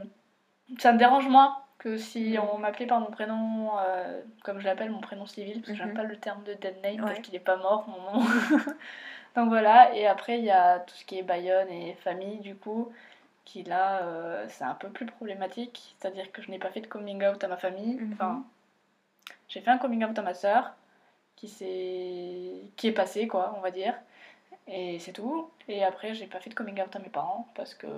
ça 0.79 0.93
me 0.93 0.99
dérange 0.99 1.29
moins 1.29 1.57
que 1.79 1.97
si 1.97 2.37
on 2.53 2.59
m'appelait 2.59 2.87
par 2.87 3.01
mon 3.01 3.11
prénom, 3.11 3.71
comme 4.45 4.61
je 4.61 4.67
l'appelle, 4.67 4.91
mon 4.91 5.01
prénom 5.01 5.25
civil, 5.25 5.63
parce 5.63 5.73
que 5.73 5.79
j'aime 5.79 5.89
mhm. 5.91 5.97
pas 5.97 6.03
le 6.03 6.17
terme 6.17 6.43
de 6.45 6.53
dead 6.53 6.77
name 6.83 7.01
parce 7.01 7.21
qu'il 7.21 7.33
n'est 7.33 7.41
pas 7.41 7.57
mort, 7.57 7.89
mon 7.89 8.21
nom. 8.21 8.27
Donc 9.35 9.49
voilà, 9.49 9.95
et 9.95 10.07
après, 10.07 10.39
il 10.39 10.45
y 10.45 10.51
a 10.51 10.81
tout 10.81 10.95
ce 10.95 11.07
qui 11.07 11.19
est 11.19 11.23
Bayonne 11.23 11.71
et 11.71 11.95
famille, 12.03 12.39
du 12.41 12.55
coup 12.55 12.93
qui 13.51 13.65
là, 13.65 14.03
euh, 14.03 14.47
c'est 14.49 14.65
un 14.65 14.75
peu 14.75 14.89
plus 14.91 15.07
problématique. 15.07 15.95
C'est-à-dire 15.99 16.31
que 16.33 16.41
je 16.41 16.51
n'ai 16.51 16.59
pas 16.59 16.71
fait 16.71 16.83
de 16.83 16.87
coming 16.87 17.25
out 17.27 17.43
à 17.43 17.49
ma 17.49 17.57
famille. 17.57 17.97
Mhm. 17.97 18.13
Enfin, 18.13 18.45
j'ai 19.49 19.61
fait 19.61 19.71
un 19.71 19.79
coming 19.79 20.05
out 20.05 20.17
à 20.19 20.23
ma 20.23 20.35
soeur 20.35 20.73
qui, 21.37 21.47
est... 21.61 22.71
qui 22.77 22.89
est 22.89 22.93
passé, 22.93 23.27
quoi, 23.27 23.55
on 23.57 23.61
va 23.61 23.71
dire. 23.73 23.95
Et 24.69 24.99
c'est 25.01 25.13
tout. 25.13 25.51
Et 25.69 25.83
après, 25.85 26.15
j'ai 26.15 26.27
pas 26.27 26.39
fait 26.41 26.51
de 26.51 26.55
coming 26.55 26.81
out 26.81 26.95
à 26.95 27.01
mes 27.01 27.09
parents 27.09 27.49
parce 27.55 27.75
que. 27.75 27.89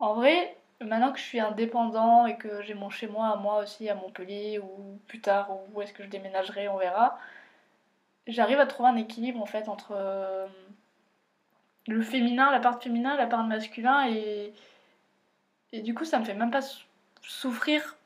En 0.00 0.14
vrai, 0.14 0.56
maintenant 0.80 1.12
que 1.12 1.18
je 1.18 1.24
suis 1.24 1.40
indépendant 1.40 2.26
et 2.26 2.36
que 2.36 2.62
j'ai 2.62 2.74
mon 2.74 2.90
chez 2.90 3.08
moi 3.08 3.28
à 3.28 3.36
moi 3.36 3.62
aussi 3.62 3.88
à 3.88 3.94
Montpellier 3.94 4.58
ou 4.60 5.00
plus 5.08 5.20
tard 5.20 5.50
où 5.72 5.82
est-ce 5.82 5.92
que 5.92 6.02
je 6.04 6.08
déménagerai, 6.08 6.68
on 6.68 6.78
verra. 6.78 7.18
J'arrive 8.26 8.60
à 8.60 8.66
trouver 8.66 8.90
un 8.90 8.96
équilibre 8.96 9.40
en 9.42 9.46
fait 9.46 9.68
entre 9.68 9.94
le 11.88 12.02
féminin, 12.02 12.50
la 12.50 12.60
part 12.60 12.80
féminin, 12.80 13.16
la 13.16 13.26
part 13.26 13.44
masculin, 13.44 14.06
et, 14.08 14.52
et 15.72 15.80
du 15.80 15.94
coup, 15.94 16.04
ça 16.04 16.18
me 16.18 16.24
fait 16.24 16.34
même 16.34 16.50
pas 16.50 16.60
souffrir 17.22 17.96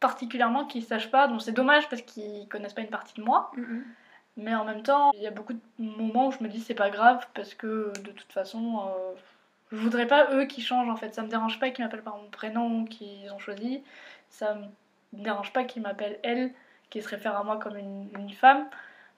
particulièrement 0.00 0.64
qu'ils 0.64 0.84
sachent 0.84 1.10
pas. 1.10 1.28
Donc 1.28 1.42
c'est 1.42 1.52
dommage 1.52 1.88
parce 1.88 2.02
qu'ils 2.02 2.48
connaissent 2.48 2.72
pas 2.72 2.82
une 2.82 2.88
partie 2.88 3.14
de 3.14 3.22
moi. 3.22 3.50
Mm-hmm. 3.56 3.82
Mais 4.38 4.54
en 4.54 4.64
même 4.64 4.82
temps, 4.82 5.10
il 5.14 5.22
y 5.22 5.26
a 5.26 5.30
beaucoup 5.30 5.52
de 5.52 5.60
moments 5.78 6.28
où 6.28 6.32
je 6.32 6.42
me 6.42 6.48
dis 6.48 6.60
c'est 6.60 6.74
pas 6.74 6.90
grave 6.90 7.26
parce 7.34 7.54
que 7.54 7.92
de 8.02 8.12
toute 8.12 8.32
façon, 8.32 8.80
euh, 8.86 9.14
je 9.72 9.76
voudrais 9.76 10.06
pas 10.06 10.32
eux 10.32 10.44
qui 10.46 10.62
changent 10.62 10.88
en 10.88 10.96
fait. 10.96 11.14
Ça 11.14 11.22
me 11.22 11.28
dérange 11.28 11.58
pas 11.58 11.70
qu'ils 11.70 11.84
m'appellent 11.84 12.02
par 12.02 12.16
mon 12.16 12.30
prénom 12.30 12.84
qu'ils 12.84 13.30
ont 13.32 13.38
choisi. 13.38 13.82
Ça 14.30 14.54
me 14.54 15.22
dérange 15.24 15.52
pas 15.52 15.64
qu'ils 15.64 15.82
m'appellent 15.82 16.20
elle, 16.22 16.52
qui 16.90 17.02
se 17.02 17.08
réfère 17.08 17.36
à 17.36 17.42
moi 17.42 17.58
comme 17.58 17.76
une, 17.76 18.30
femme. 18.30 18.68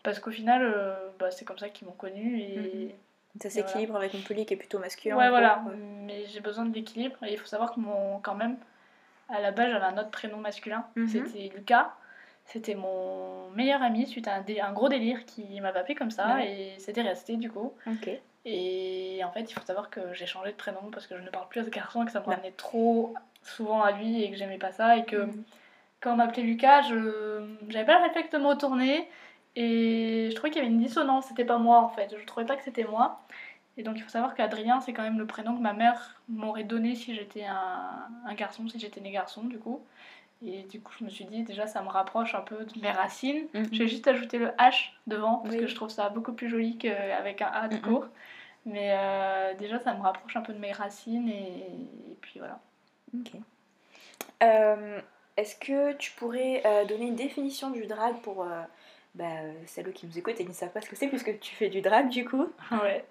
Parce 0.03 0.19
qu'au 0.19 0.31
final, 0.31 0.63
euh, 0.63 0.95
bah, 1.19 1.31
c'est 1.31 1.45
comme 1.45 1.59
ça 1.59 1.69
qu'ils 1.69 1.87
m'ont 1.87 1.95
connue 1.95 2.41
et. 2.41 2.59
Mm-hmm. 2.59 2.93
Ça 3.39 3.51
s'équilibre 3.51 3.97
avec 3.97 4.13
Montpellier 4.15 4.45
qui 4.45 4.55
est 4.55 4.57
plutôt 4.57 4.79
masculin. 4.79 5.17
Ouais, 5.17 5.29
voilà. 5.29 5.63
Mais 6.05 6.27
j'ai 6.27 6.41
besoin 6.41 6.65
de 6.65 6.75
l'équilibre. 6.75 7.17
Et 7.23 7.33
il 7.33 7.39
faut 7.39 7.47
savoir 7.47 7.73
que 7.73 7.81
mon, 7.81 8.19
quand 8.21 8.35
même, 8.35 8.57
à 9.29 9.41
la 9.41 9.53
base, 9.53 9.71
j'avais 9.71 9.85
un 9.85 9.99
autre 9.99 10.11
prénom 10.11 10.39
masculin. 10.39 10.85
Mhm. 10.97 11.09
C'était 11.09 11.51
Lucas. 11.55 11.95
C'était 12.47 12.75
mon 12.75 13.51
meilleur 13.51 13.83
ami 13.83 14.07
suite 14.07 14.27
à 14.27 14.35
un, 14.35 14.45
un 14.45 14.73
gros 14.73 14.89
délire 14.89 15.25
qui 15.27 15.61
m'avait 15.61 15.79
appelé 15.79 15.95
comme 15.95 16.11
ça. 16.11 16.45
Et 16.45 16.75
c'était 16.79 17.03
resté 17.03 17.37
du 17.37 17.51
coup. 17.51 17.73
Et 18.45 19.21
en 19.23 19.31
fait, 19.31 19.43
il 19.43 19.53
faut 19.53 19.65
savoir 19.65 19.91
que 19.91 20.13
j'ai 20.15 20.27
changé 20.27 20.51
de 20.51 20.57
prénom 20.57 20.91
parce 20.91 21.07
que 21.07 21.17
je 21.17 21.23
ne 21.23 21.29
parle 21.29 21.49
plus 21.49 21.61
à 21.61 21.65
ce 21.65 21.71
garçon 21.71 22.03
et 22.03 22.07
que 22.07 22.13
ça 22.13 22.21
me 22.21 22.25
ramenait 22.27 22.53
trop 22.53 23.15
souvent 23.43 23.83
à 23.83 23.93
lui 23.93 24.23
et 24.23 24.31
que 24.31 24.37
j'aimais 24.37 24.59
pas 24.59 24.73
ça. 24.73 24.97
Et 24.97 25.05
que 25.05 25.17
mhm. 25.17 25.45
quand 26.01 26.15
on 26.15 26.17
m'appelait 26.17 26.43
Lucas, 26.43 26.83
je 26.83 27.45
j'avais 27.69 27.87
pas 27.87 27.99
le 27.99 28.05
réflexe 28.07 28.31
de 28.31 28.39
me 28.39 28.47
retourner. 28.47 29.09
Et 29.57 30.29
je 30.31 30.35
trouvais 30.35 30.51
qu'il 30.51 30.63
y 30.63 30.65
avait 30.65 30.73
une 30.73 30.81
dissonance, 30.81 31.27
c'était 31.27 31.45
pas 31.45 31.59
moi 31.59 31.81
en 31.81 31.89
fait, 31.89 32.15
je 32.19 32.25
trouvais 32.27 32.47
pas 32.47 32.57
que 32.57 32.63
c'était 32.63 32.85
moi. 32.85 33.21
Et 33.77 33.83
donc 33.83 33.97
il 33.97 34.03
faut 34.03 34.11
savoir 34.11 34.35
qu'Adrien, 34.35 34.81
c'est 34.81 34.93
quand 34.93 35.03
même 35.03 35.19
le 35.19 35.27
prénom 35.27 35.57
que 35.57 35.63
ma 35.63 35.73
mère 35.73 36.21
m'aurait 36.29 36.65
donné 36.65 36.95
si 36.95 37.15
j'étais 37.15 37.45
un, 37.45 38.09
un, 38.27 38.35
garçon, 38.35 38.69
si 38.69 38.79
j'étais 38.79 39.01
né 39.01 39.11
garçon 39.11 39.45
du 39.45 39.59
coup. 39.59 39.81
Et 40.45 40.63
du 40.63 40.81
coup, 40.81 40.93
je 40.99 41.05
me 41.05 41.11
suis 41.11 41.27
dit, 41.27 41.43
déjà, 41.43 41.67
ça 41.67 41.83
me 41.83 41.89
rapproche 41.89 42.35
un 42.35 42.41
peu 42.41 42.65
de 42.65 42.81
mes 42.81 42.91
racines. 42.91 43.47
Mm 43.53 43.65
J'ai 43.73 43.89
juste 43.89 44.09
ajouté 44.09 44.39
le 44.39 44.49
H 44.59 44.93
devant, 45.07 45.37
parce 45.39 45.57
que 45.57 45.67
je 45.67 45.75
trouve 45.75 45.91
ça 45.91 46.09
beaucoup 46.09 46.33
plus 46.33 46.49
joli 46.49 46.79
qu'avec 46.79 47.43
un 47.43 47.51
A 47.53 47.69
de 47.69 47.77
court. 47.77 48.07
Mais 48.65 48.91
euh, 48.93 49.55
déjà, 49.55 49.79
ça 49.81 49.93
me 49.95 50.01
rapproche 50.01 50.37
un 50.37 50.43
peu 50.43 50.53
de 50.53 50.59
mes 50.59 50.73
racines, 50.73 51.29
et, 51.29 52.17
puis 52.23 52.39
voilà. 52.39 52.59
Ok. 53.15 53.33
Euh, 54.43 55.01
est-ce 55.37 55.57
que 55.57 55.93
tu 55.95 56.13
pourrais 56.13 56.63
euh, 56.65 56.87
donner 56.87 57.07
une 57.07 57.17
définition 57.17 57.71
du 57.71 57.87
drag 57.87 58.17
pour 58.23 58.47
bah, 59.15 59.25
euh, 59.25 59.53
celles 59.67 59.93
qui 59.93 60.07
nous 60.07 60.19
écoutent 60.19 60.41
et 60.41 60.45
qui 60.45 60.49
ne 60.49 60.55
savent 60.55 60.71
pas 60.71 60.81
ce 60.81 60.89
que 60.89 60.97
c'est, 60.97 61.09
puisque 61.09 61.39
tu 61.41 61.55
fais 61.55 61.69
du 61.69 61.81
drag 61.81 62.09
du 62.09 62.25
coup. 62.25 62.51
Ouais. 62.71 63.05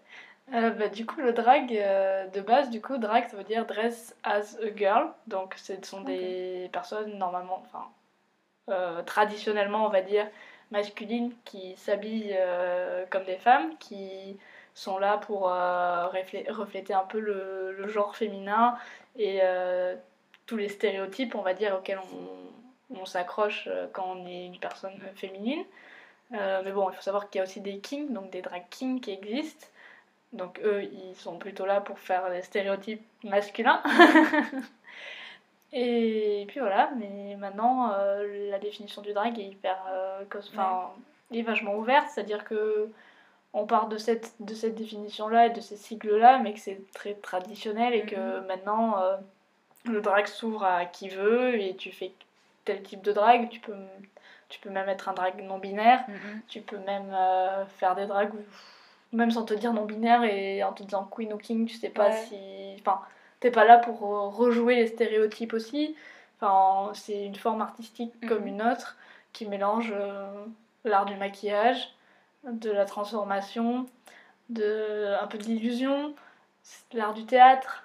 Euh, 0.53 0.71
bah, 0.71 0.87
du 0.87 1.05
coup, 1.05 1.21
le 1.21 1.31
drag, 1.31 1.71
euh, 1.71 2.25
de 2.27 2.41
base, 2.41 2.71
du 2.71 2.81
coup, 2.81 2.97
drag, 2.97 3.27
ça 3.29 3.37
veut 3.37 3.43
dire 3.43 3.67
dress 3.67 4.15
as 4.23 4.57
a 4.57 4.75
girl. 4.75 5.11
Donc, 5.27 5.53
ce 5.57 5.73
sont 5.83 6.01
des 6.01 6.69
personnes 6.73 7.17
normalement, 7.19 7.63
enfin, 7.65 7.85
traditionnellement, 9.05 9.85
on 9.85 9.89
va 9.89 10.01
dire, 10.01 10.27
masculines 10.71 11.33
qui 11.45 11.75
s'habillent 11.75 12.37
comme 13.11 13.25
des 13.25 13.37
femmes, 13.37 13.77
qui 13.77 14.39
sont 14.73 14.97
là 14.97 15.17
pour 15.17 15.41
refléter 15.43 16.93
un 16.95 17.03
peu 17.03 17.19
le, 17.19 17.75
le 17.77 17.87
genre 17.87 18.15
féminin 18.15 18.75
et 19.17 19.41
tous 20.47 20.57
les 20.57 20.69
stéréotypes, 20.69 21.35
on 21.35 21.43
va 21.43 21.53
dire, 21.53 21.75
auxquels 21.75 21.99
on, 21.99 22.99
on 23.01 23.05
s'accroche 23.05 23.69
quand 23.93 24.15
on 24.17 24.25
est 24.25 24.47
une 24.47 24.59
personne 24.59 24.99
féminine. 25.15 25.63
Euh, 26.33 26.61
mais 26.63 26.71
bon, 26.71 26.89
il 26.89 26.95
faut 26.95 27.01
savoir 27.01 27.29
qu'il 27.29 27.39
y 27.39 27.41
a 27.41 27.43
aussi 27.43 27.61
des 27.61 27.79
kings, 27.79 28.13
donc 28.13 28.29
des 28.29 28.41
drag 28.41 28.63
kings 28.69 28.99
qui 29.01 29.11
existent. 29.11 29.67
Donc 30.33 30.59
eux, 30.63 30.83
ils 30.83 31.15
sont 31.15 31.37
plutôt 31.39 31.65
là 31.65 31.81
pour 31.81 31.99
faire 31.99 32.29
des 32.29 32.41
stéréotypes 32.41 33.03
masculins. 33.23 33.81
et 35.73 36.45
puis 36.47 36.59
voilà, 36.59 36.91
mais 36.97 37.35
maintenant, 37.35 37.91
euh, 37.93 38.49
la 38.51 38.59
définition 38.59 39.01
du 39.01 39.13
drag 39.13 39.39
est 39.39 39.47
hyper... 39.47 39.77
Euh, 39.89 40.23
enfin, 40.37 40.91
est 41.31 41.41
vachement 41.41 41.75
ouverte, 41.75 42.07
c'est-à-dire 42.09 42.43
que 42.43 42.89
on 43.53 43.65
part 43.65 43.87
de 43.87 43.97
cette, 43.97 44.33
de 44.39 44.53
cette 44.53 44.75
définition-là 44.75 45.47
et 45.47 45.49
de 45.49 45.61
ces 45.61 45.75
cycles-là, 45.75 46.37
mais 46.39 46.53
que 46.53 46.59
c'est 46.59 46.79
très 46.93 47.15
traditionnel 47.15 47.93
et 47.95 48.03
que 48.03 48.39
mhm. 48.39 48.45
maintenant, 48.45 48.97
le 49.85 50.01
drag 50.01 50.27
s'ouvre 50.27 50.63
à 50.63 50.85
qui 50.85 51.09
veut 51.09 51.59
et 51.59 51.75
tu 51.75 51.91
fais 51.91 52.11
tel 52.65 52.83
type 52.83 53.01
de 53.01 53.11
drag, 53.11 53.49
tu 53.49 53.59
peux 53.59 53.73
tu 54.49 54.59
peux 54.59 54.69
même 54.69 54.89
être 54.89 55.07
un 55.09 55.13
drag 55.13 55.41
non 55.43 55.59
binaire. 55.59 56.03
Tu 56.47 56.61
peux 56.61 56.79
même 56.79 57.13
euh, 57.13 57.65
faire 57.65 57.95
des 57.95 58.05
drags 58.05 58.33
même 59.11 59.31
sans 59.31 59.43
te 59.43 59.53
dire 59.53 59.73
non 59.73 59.85
binaire 59.85 60.23
et 60.23 60.63
en 60.63 60.73
te 60.73 60.83
disant 60.83 61.03
queen 61.05 61.33
ou 61.33 61.37
king, 61.37 61.65
tu 61.65 61.75
sais 61.75 61.89
pas 61.89 62.11
si. 62.11 62.35
Enfin, 62.79 63.01
t'es 63.39 63.51
pas 63.51 63.65
là 63.65 63.77
pour 63.77 63.99
rejouer 63.99 64.75
les 64.75 64.87
stéréotypes 64.87 65.53
aussi. 65.53 65.95
Enfin, 66.39 66.91
c'est 66.93 67.25
une 67.25 67.35
forme 67.35 67.61
artistique 67.61 68.13
comme 68.27 68.47
une 68.47 68.61
autre 68.61 68.97
qui 69.33 69.45
mélange 69.45 69.91
euh, 69.95 70.45
l'art 70.83 71.05
du 71.05 71.15
maquillage, 71.15 71.93
de 72.43 72.71
la 72.71 72.85
transformation, 72.85 73.87
de, 74.49 75.15
un 75.21 75.27
peu 75.27 75.37
de 75.37 75.43
l'illusion, 75.43 76.13
l'art 76.93 77.13
du 77.13 77.25
théâtre, 77.25 77.83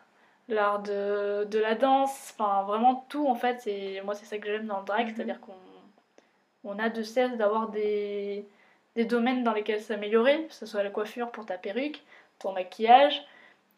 l'art 0.49 0.81
de, 0.81 1.45
de 1.51 1.59
la 1.59 1.75
danse, 1.75 2.35
enfin 2.37 2.63
vraiment 2.63 3.07
tout 3.09 3.27
en 3.27 3.35
fait. 3.35 3.67
Et 3.67 4.01
moi, 4.03 4.15
c'est 4.15 4.27
ça 4.27 4.39
que 4.39 4.47
j'aime 4.47 4.67
dans 4.67 4.81
le 4.81 4.85
drag, 4.85 5.13
c'est-à-dire 5.15 5.41
qu'on 5.41 5.53
on 6.65 6.79
a 6.79 6.89
de 6.89 7.03
cesse 7.03 7.37
d'avoir 7.37 7.69
des, 7.69 8.47
des 8.97 9.05
domaines 9.05 9.45
dans 9.45 9.53
lesquels 9.53 9.81
s'améliorer, 9.81 10.47
que 10.47 10.55
ce 10.55 10.67
soit 10.67 10.83
la 10.83 10.91
coiffure 10.91 11.31
pour 11.31 11.47
ta 11.47 11.59
perruque, 11.59 12.03
ton 12.39 12.53
maquillage, 12.53 13.23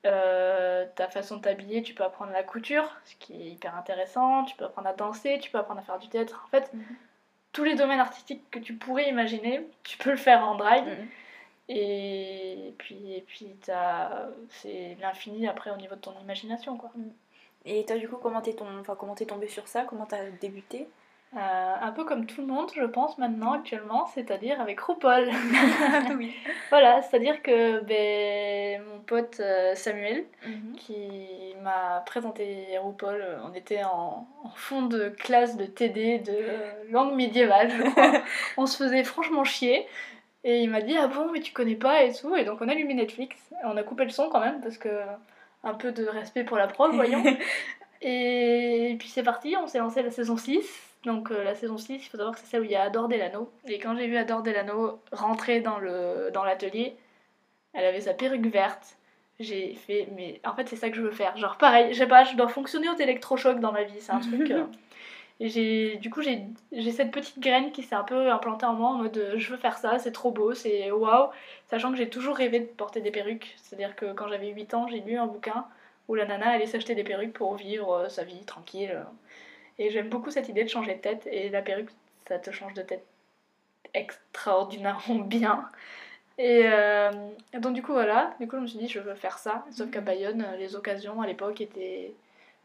euh, 0.05 0.87
ta 0.95 1.09
façon 1.09 1.37
de 1.39 1.43
t'habiller, 1.43 1.83
tu 1.83 1.95
peux 1.95 2.05
apprendre 2.05 2.33
la 2.33 2.43
couture, 2.45 2.89
ce 3.05 3.17
qui 3.17 3.35
est 3.35 3.51
hyper 3.51 3.77
intéressant, 3.77 4.45
tu 4.45 4.55
peux 4.57 4.65
apprendre 4.65 4.89
à 4.89 4.93
danser, 4.93 5.39
tu 5.41 5.51
peux 5.51 5.59
apprendre 5.59 5.81
à 5.81 5.83
faire 5.83 5.99
du 5.99 6.09
théâtre. 6.09 6.43
En 6.47 6.49
fait, 6.51 6.71
Mhm. 6.73 6.85
tous 7.53 7.65
les 7.65 7.75
domaines 7.75 8.01
artistiques 8.01 8.49
que 8.51 8.59
tu 8.59 8.75
pourrais 8.75 9.09
imaginer, 9.09 9.67
tu 9.83 9.99
peux 9.99 10.11
le 10.11 10.17
faire 10.17 10.45
en 10.47 10.55
drag. 10.57 10.85
Mhm. 10.87 11.09
Et 11.69 12.75
puis, 12.79 13.15
et 13.15 13.23
puis 13.23 13.57
t'as- 13.65 14.29
c'est 14.51 14.97
l'infini 15.01 15.49
après 15.49 15.71
au 15.71 15.77
niveau 15.77 15.97
de 15.97 16.01
ton 16.01 16.13
imagination. 16.23 16.77
Quoi. 16.77 16.93
Et 17.65 17.85
toi, 17.85 17.97
du 17.97 18.09
coup, 18.09 18.17
comment 18.19 18.41
t'es 18.41 18.53
ton... 18.55 18.67
enfin, 18.79 18.95
comment 18.95 19.15
t'es 19.17 19.27
tombée 19.27 19.49
sur 19.49 19.67
ça? 19.67 19.83
Comment 19.85 20.07
t'as 20.07 20.31
débuté? 20.41 20.89
Euh, 21.37 21.75
un 21.83 21.93
peu 21.93 22.05
comme 22.05 22.25
tout 22.25 22.41
le 22.41 22.47
monde, 22.47 22.71
je 22.75 22.85
pense, 22.85 23.19
maintenant, 23.19 23.53
actuellement, 23.53 24.07
c'est-à-dire 24.15 24.59
avec 24.61 24.81
RuPaul. 24.81 25.29
Oui. 26.17 26.35
voilà, 26.71 27.03
c'est-à-dire 27.03 27.43
que 27.43 27.81
ben, 27.81 28.83
mon 28.91 29.01
pote 29.01 29.39
euh, 29.41 29.75
Samuel, 29.75 30.25
Mhm. 30.47 30.77
qui 30.77 30.97
m'a 31.63 32.03
présenté 32.07 32.67
RuPaul. 32.79 33.21
euh, 33.21 33.37
On 33.45 33.53
était 33.55 33.85
en, 33.85 34.27
en 34.45 34.51
fond 34.55 34.83
de 34.87 35.11
classe 35.11 35.57
de 35.59 35.67
TD 35.67 36.21
de 36.21 36.39
langue 36.91 37.15
médiévale, 37.15 37.71
je 37.71 37.83
crois. 37.91 38.13
on 38.57 38.65
se 38.67 38.83
faisait 38.83 39.05
franchement 39.05 39.45
chier. 39.45 39.87
Et 40.43 40.61
il 40.63 40.71
m'a 40.71 40.81
dit 40.81 40.97
Ah 40.97 41.09
bon, 41.09 41.31
mais 41.33 41.41
tu 41.41 41.53
connais 41.53 41.75
pas? 41.75 42.03
et 42.05 42.15
tout. 42.15 42.35
Et 42.35 42.45
donc 42.45 42.61
on 42.63 42.69
a 42.69 42.73
allumé 42.73 42.95
Netflix. 42.95 43.37
On 43.65 43.77
a 43.77 43.83
coupé 43.83 44.05
le 44.05 44.11
son 44.11 44.31
quand 44.31 44.41
même, 44.41 44.61
parce 44.63 44.79
que 44.79 44.89
un 45.65 45.75
peu 45.75 45.93
de 45.93 46.07
respect 46.07 46.45
pour 46.45 46.57
la 46.57 46.67
prof, 46.69 46.95
voyons. 46.95 47.23
et 48.01 48.97
puis 48.99 49.09
c'est 49.09 49.23
parti, 49.23 49.55
on 49.61 49.67
s'est 49.67 49.79
lancé 49.79 50.03
la 50.03 50.11
saison 50.11 50.37
6. 50.37 50.63
Donc 51.05 51.31
euh, 51.31 51.45
la 51.45 51.55
saison 51.55 51.79
6, 51.79 51.95
il 51.95 52.01
faut 52.01 52.17
savoir 52.17 52.35
que 52.35 52.41
c'est 52.41 52.47
celle 52.47 52.63
où 52.63 52.65
il 52.65 52.71
y 52.71 52.77
a 52.77 52.83
Adore 52.83 53.09
Delano. 53.09 53.51
Et 53.69 53.79
quand 53.79 53.97
j'ai 53.97 54.09
vu 54.09 54.17
Adore 54.17 54.43
Delano 54.43 55.01
rentrer 55.13 55.61
dans 55.61 55.79
le 55.79 56.31
dans 56.33 56.45
l'atelier, 56.45 56.97
elle 57.73 57.85
avait 57.85 58.01
sa 58.01 58.15
perruque 58.15 58.47
verte. 58.47 58.97
J'ai 59.39 59.75
fait, 59.75 60.09
mais 60.17 60.41
en 60.45 60.55
fait 60.55 60.69
c'est 60.69 60.77
ça 60.77 60.91
que 60.91 60.97
je 60.97 61.03
veux 61.03 61.11
faire. 61.11 61.37
Genre 61.37 61.57
pareil, 61.59 61.93
je 61.93 61.99
sais 61.99 62.07
pas, 62.07 62.25
je 62.25 62.37
dois 62.37 62.49
fonctionner 62.49 62.89
au 62.89 62.97
électrochoc 62.97 63.61
dans 63.61 63.73
ma 63.73 63.85
vie, 63.85 64.01
c'est 64.01 64.13
un 64.13 64.21
truc... 64.21 64.51
euh, 64.51 64.65
Et 65.41 65.49
j'ai, 65.51 65.97
du 65.99 66.09
coup 66.11 66.23
j'ai, 66.23 66.41
cette 66.91 67.11
petite 67.11 67.39
graine 67.39 67.71
qui 67.71 67.83
s'est 67.83 67.95
un 67.95 68.03
peu 68.03 68.31
implantée 68.33 68.65
en 68.67 68.73
moi 68.73 68.91
en 68.91 68.95
mode 68.95 69.19
euh, 69.19 69.35
je 69.37 69.51
veux 69.53 69.59
faire 69.59 69.77
ça, 69.79 69.99
c'est 69.99 70.13
trop 70.13 70.31
beau, 70.31 70.55
c'est 70.55 70.91
waouh. 70.91 71.29
Sachant 71.69 71.93
que 71.93 71.99
j'ai 71.99 72.09
toujours 72.09 72.37
rêvé 72.37 72.61
de 72.61 72.65
porter 72.65 73.01
des 73.03 73.11
perruques. 73.11 73.55
C'est-à-dire 73.59 73.95
que 73.95 74.13
quand 74.15 74.29
j'avais 74.29 74.49
8 74.49 74.75
ans, 74.75 74.89
j'ai 74.89 75.01
lu 75.01 75.19
un 75.19 75.27
bouquin 75.27 75.67
où 76.09 76.15
la 76.15 76.25
nana 76.25 76.51
allait 76.51 76.67
s'acheter 76.67 76.95
des 76.95 77.05
perruques 77.05 77.35
pour 77.35 77.55
vivre 77.57 78.07
sa 78.09 78.25
vie 78.25 78.45
tranquille. 78.47 79.05
Et 79.79 79.91
j'aime 79.91 80.09
beaucoup 80.09 80.31
cette 80.31 80.49
idée 80.49 80.65
de 80.65 80.69
changer 80.69 80.95
de 80.95 81.01
tête. 81.01 81.29
Et 81.31 81.49
la 81.51 81.63
perruque, 81.63 81.91
ça 82.29 82.39
te 82.39 82.51
change 82.51 82.75
de 82.75 82.83
tête 82.83 83.05
extraordinairement 83.95 85.17
bien. 85.25 85.69
Et 86.39 86.63
euh, 86.67 87.11
donc 87.59 87.75
du 87.75 87.83
coup 87.83 87.93
voilà, 87.93 88.35
du 88.41 88.47
coup 88.47 88.57
je 88.57 88.63
me 88.63 88.67
suis 88.67 88.79
dit 88.79 88.89
je 88.89 89.01
veux 89.01 89.15
faire 89.15 89.39
ça. 89.39 89.65
Sauf 89.71 89.91
qu'à 89.91 90.01
Bayonne, 90.01 90.43
euh, 90.43 90.57
les 90.57 90.77
occasions 90.77 91.23
à 91.23 91.27
l'époque 91.27 91.61
étaient 91.61 92.13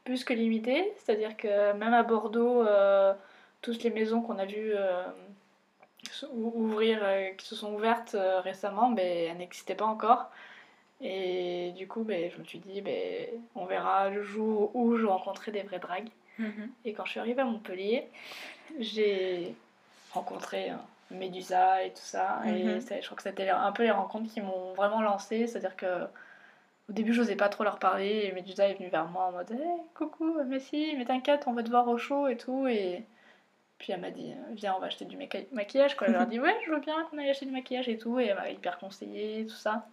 plus 0.04 0.24
que 0.24 0.34
limitées. 0.34 0.94
C'est-à-dire 0.98 1.38
que 1.38 1.74
même 1.74 1.94
à 1.94 2.04
Bordeaux, 2.04 2.66
euh, 2.68 3.14
toutes 3.62 3.84
les 3.84 3.92
maisons 3.92 4.22
qu'on 4.22 4.40
a 4.40 4.46
vues 4.46 4.74
euh, 4.76 5.04
ouvrir, 6.34 7.00
qui 7.38 7.46
se 7.48 7.56
sont 7.56 7.74
ouvertes 7.74 8.16
récemment, 8.44 8.92
ben, 8.92 9.06
elles 9.06 9.38
n'existaient 9.38 9.76
pas 9.76 9.86
encore. 9.86 10.30
Et 11.02 11.72
du 11.78 11.88
coup, 11.88 12.04
ben, 12.04 12.32
je 12.32 12.38
me 12.40 12.44
suis 12.44 12.60
dit, 12.60 12.82
ben, 12.82 13.28
on 13.56 13.66
verra 13.66 14.10
le 14.10 14.24
jour 14.24 14.76
où 14.76 14.98
je 14.98 15.06
rencontrerai 15.06 15.52
des 15.52 15.62
vrais 15.64 15.80
Mhm. 16.42 16.70
Et 16.86 16.94
quand 16.94 17.06
je 17.06 17.12
suis 17.12 17.20
arrivée 17.20 17.42
à 17.42 17.46
Montpellier, 17.46 18.08
j'ai 18.80 19.56
rencontré 20.12 20.72
euh, 20.72 20.76
Médusa 21.12 21.84
et 21.84 21.90
tout 21.92 21.98
ça. 22.02 22.42
Et 22.46 22.64
Mhm. 22.64 22.82
je 22.82 23.06
crois 23.06 23.18
que 23.18 23.24
c'était 23.24 23.50
un 23.50 23.72
peu 23.72 23.84
les 23.84 23.92
rencontres 23.92 24.32
qui 24.34 24.42
m'ont 24.42 24.74
vraiment 24.74 25.02
lancée. 25.02 25.48
C'est-à-dire 25.48 25.76
que 25.76 26.06
au 26.90 26.94
début, 26.94 27.14
j'osais 27.14 27.36
pas 27.36 27.48
trop 27.50 27.64
leur 27.64 27.80
parler. 27.80 28.24
Et 28.26 28.32
Médusa 28.34 28.68
est 28.68 28.74
venue 28.74 28.90
vers 28.90 29.06
moi 29.08 29.26
en 29.26 29.32
mode 29.32 29.52
Hey, 29.52 29.60
coucou, 29.94 30.38
mais 30.48 30.60
si, 30.60 30.94
mais 30.98 31.06
t'inquiète, 31.06 31.44
on 31.48 31.54
va 31.54 31.64
te 31.64 31.70
voir 31.70 31.88
au 31.88 31.98
show 31.98 32.28
et 32.28 32.38
tout. 32.38 32.68
Et 32.68 33.04
puis 33.78 33.94
elle 33.94 34.02
m'a 34.02 34.12
dit 34.12 34.34
Viens, 34.52 34.76
on 34.76 34.80
va 34.80 34.88
acheter 34.88 35.06
du 35.06 35.18
maqui- 35.18 35.48
maquillage. 35.52 35.96
Quoi. 35.96 36.08
Je 36.08 36.14
leur 36.14 36.24
ai 36.24 36.26
dit 36.28 36.40
Ouais, 36.40 36.56
je 36.66 36.72
veux 36.72 36.80
bien 36.80 37.04
qu'on 37.06 37.18
aille 37.18 37.30
acheter 37.30 37.46
du 37.46 37.52
maquillage 37.52 37.88
et 37.90 37.98
tout. 37.98 38.20
Et 38.20 38.26
elle 38.28 38.36
m'a 38.36 38.50
hyper 38.50 38.78
conseillé, 38.80 39.46
tout 39.46 39.56
ça. 39.56 39.88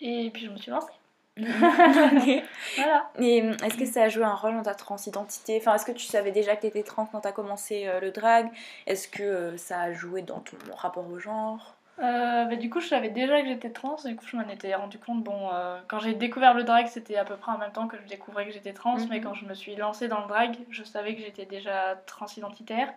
Et 0.00 0.30
puis 0.30 0.44
je 0.46 0.50
me 0.50 0.56
suis 0.56 0.70
lancée. 0.70 0.92
Voilà. 2.76 3.10
Et 3.18 3.42
hum, 3.42 3.50
est-ce 3.64 3.76
que 3.76 3.84
ça 3.86 4.04
a 4.04 4.08
joué 4.08 4.24
un 4.24 4.34
rôle 4.34 4.54
dans 4.54 4.62
ta 4.62 4.74
transidentité? 4.74 5.56
Enfin, 5.60 5.74
est-ce 5.74 5.84
que 5.86 5.92
tu 5.92 6.04
savais 6.06 6.30
déjà 6.32 6.56
que 6.56 6.62
tu 6.62 6.66
étais 6.68 6.82
trans 6.82 7.06
quand 7.06 7.20
tu 7.20 7.28
as 7.28 7.32
commencé 7.32 7.86
euh, 7.86 8.00
le 8.00 8.10
drag? 8.10 8.48
Est-ce 8.86 9.08
que 9.08 9.22
euh, 9.22 9.56
ça 9.56 9.80
a 9.80 9.92
joué 9.92 10.22
dans 10.22 10.40
ton 10.40 10.56
rapport 10.76 11.08
au 11.08 11.18
genre? 11.18 11.74
Euh, 12.00 12.44
bah, 12.46 12.56
du 12.56 12.70
coup, 12.70 12.80
je 12.80 12.88
savais 12.88 13.08
déjà 13.10 13.40
que 13.40 13.46
j'étais 13.48 13.70
trans, 13.70 13.96
du 14.04 14.16
coup, 14.16 14.26
je 14.26 14.36
m'en 14.36 14.48
étais 14.48 14.74
rendu 14.74 14.98
compte. 14.98 15.22
Bon, 15.22 15.50
euh, 15.52 15.78
quand 15.88 16.00
j'ai 16.00 16.14
découvert 16.14 16.54
le 16.54 16.64
drag, 16.64 16.86
c'était 16.88 17.16
à 17.16 17.24
peu 17.24 17.36
près 17.36 17.52
en 17.52 17.58
même 17.58 17.70
temps 17.72 17.86
que 17.86 17.96
je 17.98 18.08
découvrais 18.08 18.46
que 18.46 18.52
j'étais 18.52 18.72
trans, 18.72 18.96
Mhm. 18.96 19.06
mais 19.10 19.20
quand 19.20 19.34
je 19.34 19.44
me 19.44 19.54
suis 19.54 19.76
lancée 19.76 20.08
dans 20.08 20.20
le 20.20 20.26
drag, 20.26 20.56
je 20.70 20.82
savais 20.82 21.14
que 21.14 21.20
j'étais 21.22 21.46
déjà 21.46 21.96
transidentitaire. 22.06 22.92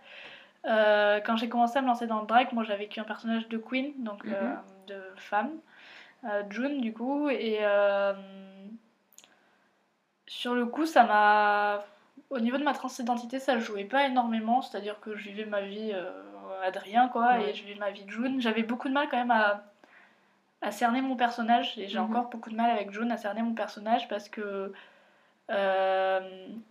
Euh, 0.66 1.20
quand 1.24 1.38
j'ai 1.38 1.48
commencé 1.48 1.78
à 1.78 1.82
me 1.82 1.88
lancer 1.88 2.08
dans 2.08 2.22
le 2.22 2.28
drag, 2.28 2.48
moi 2.54 2.64
j'avais 2.64 2.80
vécu 2.86 3.00
un 3.00 3.04
personnage 3.04 3.48
de 3.48 3.58
queen, 3.58 3.94
donc 4.00 4.24
Mhm. 4.26 4.34
euh, 4.34 4.54
de 4.88 5.02
femme, 5.16 5.52
euh, 5.52 5.58
June 6.50 6.82
du 6.82 6.94
coup, 6.94 7.30
et 7.30 7.58
euh, 7.62 8.14
sur 10.28 10.54
le 10.56 10.66
coup, 10.66 10.86
ça 10.86 11.04
m'a. 11.04 11.86
Au 12.30 12.40
niveau 12.40 12.58
de 12.58 12.64
ma 12.64 12.74
transidentité, 12.74 13.40
ça 13.40 13.58
jouait 13.60 13.86
pas 13.86 14.06
énormément, 14.08 14.62
c'est-à-dire 14.62 15.00
que 15.00 15.16
je 15.16 15.30
vivais 15.30 15.46
ma 15.46 15.62
vie 15.62 15.92
euh, 15.94 16.12
Adrien, 16.64 17.08
quoi, 17.08 17.38
Ouais. 17.38 17.52
et 17.52 17.54
je 17.54 17.64
vivais 17.64 17.80
ma 17.80 17.92
vie 17.92 18.04
de 18.04 18.10
June. 18.10 18.42
J'avais 18.42 18.64
beaucoup 18.64 18.90
de 18.90 18.94
mal 18.94 19.08
quand 19.10 19.18
même 19.18 19.32
à, 19.32 19.64
à 20.62 20.72
cerner 20.72 21.02
mon 21.02 21.16
personnage, 21.16 21.78
et 21.78 21.88
j'ai 21.88 22.00
Mhm. 22.00 22.06
encore 22.06 22.30
beaucoup 22.30 22.50
de 22.50 22.56
mal 22.56 22.70
avec 22.72 22.92
June 22.92 23.12
à 23.12 23.18
cerner 23.18 23.42
mon 23.44 23.54
personnage 23.54 24.10
parce 24.10 24.28
que 24.28 24.74
euh, 25.50 26.20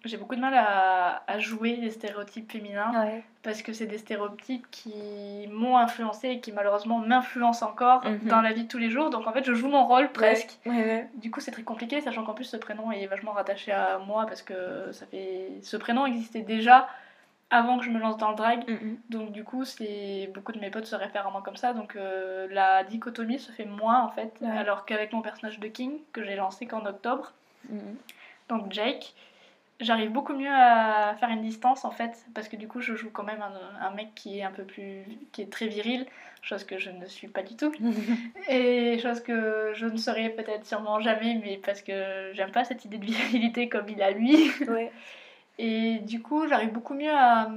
j'ai 0.04 0.16
beaucoup 0.16 0.34
de 0.36 0.40
mal 0.40 0.54
à, 0.54 1.22
à 1.26 1.38
jouer 1.38 1.76
les 1.76 1.90
stéréotypes 1.90 2.50
féminins 2.52 2.92
Ouais. 3.04 3.22
parce 3.42 3.62
que 3.62 3.72
c'est 3.72 3.86
des 3.86 3.98
stéréotypes 3.98 4.66
qui 4.70 5.48
m'ont 5.50 5.76
influencé 5.78 6.28
et 6.28 6.40
qui 6.40 6.52
malheureusement 6.52 6.98
m'influencent 6.98 7.64
encore 7.66 8.04
Mhm. 8.04 8.28
dans 8.28 8.40
la 8.42 8.52
vie 8.52 8.64
de 8.64 8.68
tous 8.68 8.78
les 8.78 8.90
jours. 8.90 9.10
Donc 9.10 9.26
en 9.26 9.32
fait, 9.32 9.44
je 9.44 9.54
joue 9.54 9.68
mon 9.68 9.86
rôle 9.86 10.12
presque. 10.12 10.58
Ouais, 10.66 10.72
ouais. 10.72 11.08
Du 11.14 11.30
coup, 11.30 11.40
c'est 11.40 11.50
très 11.52 11.62
compliqué, 11.62 12.00
sachant 12.00 12.24
qu'en 12.24 12.34
plus, 12.34 12.44
ce 12.44 12.56
prénom 12.56 12.92
est 12.92 13.06
vachement 13.06 13.32
rattaché 13.32 13.72
à 13.72 13.98
moi 13.98 14.26
parce 14.26 14.42
que 14.42 14.92
ça 14.92 15.06
fait... 15.06 15.48
ce 15.62 15.76
prénom 15.76 16.04
existait 16.06 16.42
déjà 16.42 16.88
avant 17.48 17.78
que 17.78 17.84
je 17.84 17.90
me 17.90 18.00
lance 18.00 18.16
dans 18.18 18.30
le 18.30 18.36
drag. 18.36 18.68
Mhm. 18.68 18.98
Donc 19.08 19.32
du 19.32 19.44
coup, 19.44 19.64
c'est 19.64 20.30
beaucoup 20.34 20.52
de 20.52 20.58
mes 20.58 20.68
potes 20.70 20.86
se 20.86 20.96
réfèrent 20.96 21.28
à 21.28 21.30
moi 21.30 21.42
comme 21.44 21.56
ça. 21.56 21.72
Donc 21.72 21.94
euh, 21.96 22.46
la 22.50 22.82
dichotomie 22.84 23.38
se 23.38 23.52
fait 23.52 23.64
moins 23.64 24.02
en 24.02 24.10
fait. 24.10 24.32
Alors 24.58 24.84
qu'avec 24.84 25.12
mon 25.12 25.22
personnage 25.22 25.60
de 25.60 25.68
King, 25.68 25.92
que 26.12 26.22
j'ai 26.24 26.36
lancé 26.36 26.66
qu'en 26.66 26.84
octobre, 26.84 27.32
Mhm. 27.68 27.96
Donc 28.48 28.72
Jake, 28.72 29.14
j'arrive 29.80 30.10
beaucoup 30.10 30.32
mieux 30.32 30.52
à 30.52 31.14
faire 31.18 31.28
une 31.30 31.42
distance 31.42 31.84
en 31.84 31.90
fait, 31.90 32.24
parce 32.34 32.48
que 32.48 32.56
du 32.56 32.68
coup 32.68 32.80
je 32.80 32.94
joue 32.94 33.10
quand 33.10 33.24
même 33.24 33.42
un, 33.42 33.86
un 33.86 33.90
mec 33.90 34.14
qui 34.14 34.38
est 34.38 34.42
un 34.42 34.50
peu 34.50 34.64
plus, 34.64 35.04
qui 35.32 35.42
est 35.42 35.50
très 35.52 35.66
viril, 35.66 36.06
chose 36.42 36.64
que 36.64 36.78
je 36.78 36.90
ne 36.90 37.06
suis 37.06 37.28
pas 37.28 37.42
du 37.42 37.56
tout, 37.56 37.72
et 38.48 38.98
chose 39.00 39.20
que 39.20 39.72
je 39.74 39.86
ne 39.86 39.96
serai 39.96 40.30
peut-être 40.30 40.66
sûrement 40.66 41.00
jamais, 41.00 41.40
mais 41.42 41.58
parce 41.64 41.82
que 41.82 42.30
j'aime 42.34 42.52
pas 42.52 42.64
cette 42.64 42.84
idée 42.84 42.98
de 42.98 43.04
virilité 43.04 43.68
comme 43.68 43.88
il 43.88 44.02
a 44.02 44.10
lui, 44.10 44.50
ouais. 44.68 44.92
et 45.58 45.98
du 45.98 46.22
coup 46.22 46.46
j'arrive 46.48 46.72
beaucoup 46.72 46.94
mieux 46.94 47.14
à, 47.14 47.50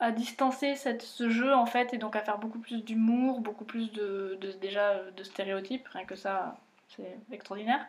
à 0.00 0.12
distancer 0.12 0.76
cette, 0.76 1.02
ce 1.02 1.30
jeu 1.30 1.52
en 1.52 1.66
fait, 1.66 1.94
et 1.94 1.98
donc 1.98 2.14
à 2.14 2.20
faire 2.20 2.38
beaucoup 2.38 2.60
plus 2.60 2.84
d'humour, 2.84 3.40
beaucoup 3.40 3.64
plus 3.64 3.90
de, 3.92 4.38
de 4.40 4.52
déjà 4.52 5.00
de 5.16 5.22
stéréotypes, 5.24 5.88
rien 5.88 6.04
que 6.04 6.16
ça 6.16 6.58
c'est 6.96 7.18
extraordinaire. 7.32 7.80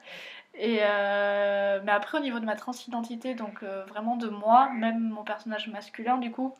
Et 0.55 0.79
euh, 0.81 1.79
mais 1.83 1.91
après, 1.91 2.17
au 2.17 2.21
niveau 2.21 2.39
de 2.39 2.45
ma 2.45 2.55
transidentité, 2.55 3.33
donc 3.35 3.63
euh, 3.63 3.83
vraiment 3.85 4.15
de 4.15 4.27
moi, 4.29 4.69
même 4.73 4.99
mon 4.99 5.23
personnage 5.23 5.67
masculin, 5.69 6.17
du 6.17 6.31
coup, 6.31 6.55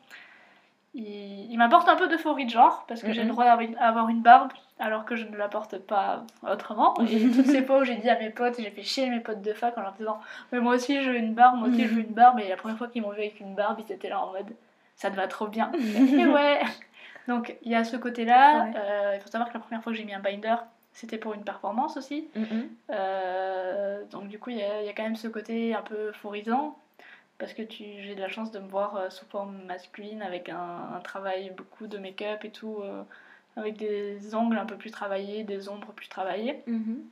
il, 0.94 1.50
il 1.52 1.56
m'apporte 1.58 1.88
un 1.88 1.96
peu 1.96 2.08
d'euphorie 2.08 2.46
de 2.46 2.50
genre, 2.50 2.84
parce 2.88 3.02
que 3.02 3.12
j'ai 3.12 3.22
Mhm. 3.22 3.28
le 3.28 3.32
droit 3.32 3.44
d'avoir 3.44 4.08
une- 4.08 4.22
barbe, 4.22 4.52
alors 4.78 5.04
que 5.04 5.14
je 5.16 5.24
ne 5.26 5.36
la 5.36 5.48
porte 5.48 5.78
pas 5.78 6.24
autrement. 6.50 6.94
Et 7.06 7.28
toutes 7.34 7.46
ces 7.46 7.64
fois 7.64 7.78
où 7.78 7.84
j'ai 7.84 7.96
dit 7.96 8.08
à 8.10 8.18
mes 8.18 8.30
potes, 8.30 8.56
j'ai 8.60 8.70
fait 8.70 8.82
chier 8.82 9.08
mes 9.10 9.20
potes 9.20 9.42
de 9.42 9.52
fac 9.52 9.76
en 9.78 9.82
leur 9.82 9.92
disant 9.92 10.18
Mais 10.52 10.60
moi 10.60 10.74
aussi 10.74 11.02
je 11.02 11.10
veux 11.10 11.16
une 11.16 11.34
barbe, 11.34 11.58
moi 11.58 11.68
aussi 11.68 11.86
je 11.86 11.94
veux 11.94 12.00
une 12.00 12.14
barbe. 12.14 12.40
Et 12.40 12.48
la 12.48 12.56
première 12.56 12.78
fois 12.78 12.88
qu'ils 12.88 13.02
m'ont 13.02 13.10
vu 13.10 13.18
avec 13.20 13.38
une 13.40 13.54
barbe, 13.54 13.78
ils 13.86 13.92
étaient 13.92 14.08
là 14.08 14.20
en 14.20 14.32
mode 14.32 14.52
Ça 14.96 15.10
te 15.10 15.16
va 15.16 15.28
trop 15.28 15.46
bien. 15.46 15.70
Et 16.18 16.26
ouais 16.26 16.60
Donc 17.28 17.56
il 17.62 17.70
y 17.70 17.74
a 17.76 17.84
ce 17.84 17.96
côté-là. 17.96 18.64
Ouais. 18.64 18.72
Euh, 18.76 19.12
il 19.16 19.20
faut 19.20 19.28
savoir 19.30 19.48
que 19.50 19.54
la 19.54 19.60
première 19.60 19.82
fois 19.82 19.92
que 19.92 19.98
j'ai 19.98 20.04
mis 20.04 20.14
un 20.14 20.20
binder, 20.20 20.56
c'était 20.92 21.18
pour 21.18 21.34
une 21.34 21.44
performance 21.44 21.96
aussi. 21.96 22.28
Mhm. 22.34 22.68
Euh, 22.90 24.04
donc 24.10 24.28
du 24.28 24.38
coup, 24.38 24.50
il 24.50 24.58
y, 24.58 24.62
a 24.62 24.82
il 24.82 24.86
y 24.86 24.88
a 24.88 24.92
quand 24.92 25.02
même 25.04 25.16
ce 25.16 25.28
côté 25.28 25.74
un 25.74 25.82
peu 25.82 26.08
euphorisant. 26.10 26.76
parce 27.38 27.54
que 27.54 27.62
tu, 27.62 27.84
j'ai 28.02 28.14
de 28.14 28.20
la 28.20 28.28
chance 28.28 28.50
de 28.52 28.58
me 28.58 28.68
voir 28.68 28.96
euh, 28.96 29.10
sous 29.10 29.24
forme 29.26 29.62
masculine 29.66 30.20
avec 30.22 30.48
un, 30.50 30.94
un 30.94 31.00
travail 31.00 31.52
beaucoup 31.56 31.86
de 31.86 31.96
make-up 31.98 32.44
et 32.44 32.50
tout, 32.50 32.78
euh, 32.82 33.02
avec 33.56 33.76
des 33.76 34.34
ongles 34.34 34.58
un 34.58 34.66
peu 34.66 34.76
plus 34.76 34.90
travaillés, 34.90 35.42
des 35.44 35.68
ombres 35.68 35.92
plus 35.92 36.08
travaillées. 36.08 36.62
Mhm. 36.66 37.02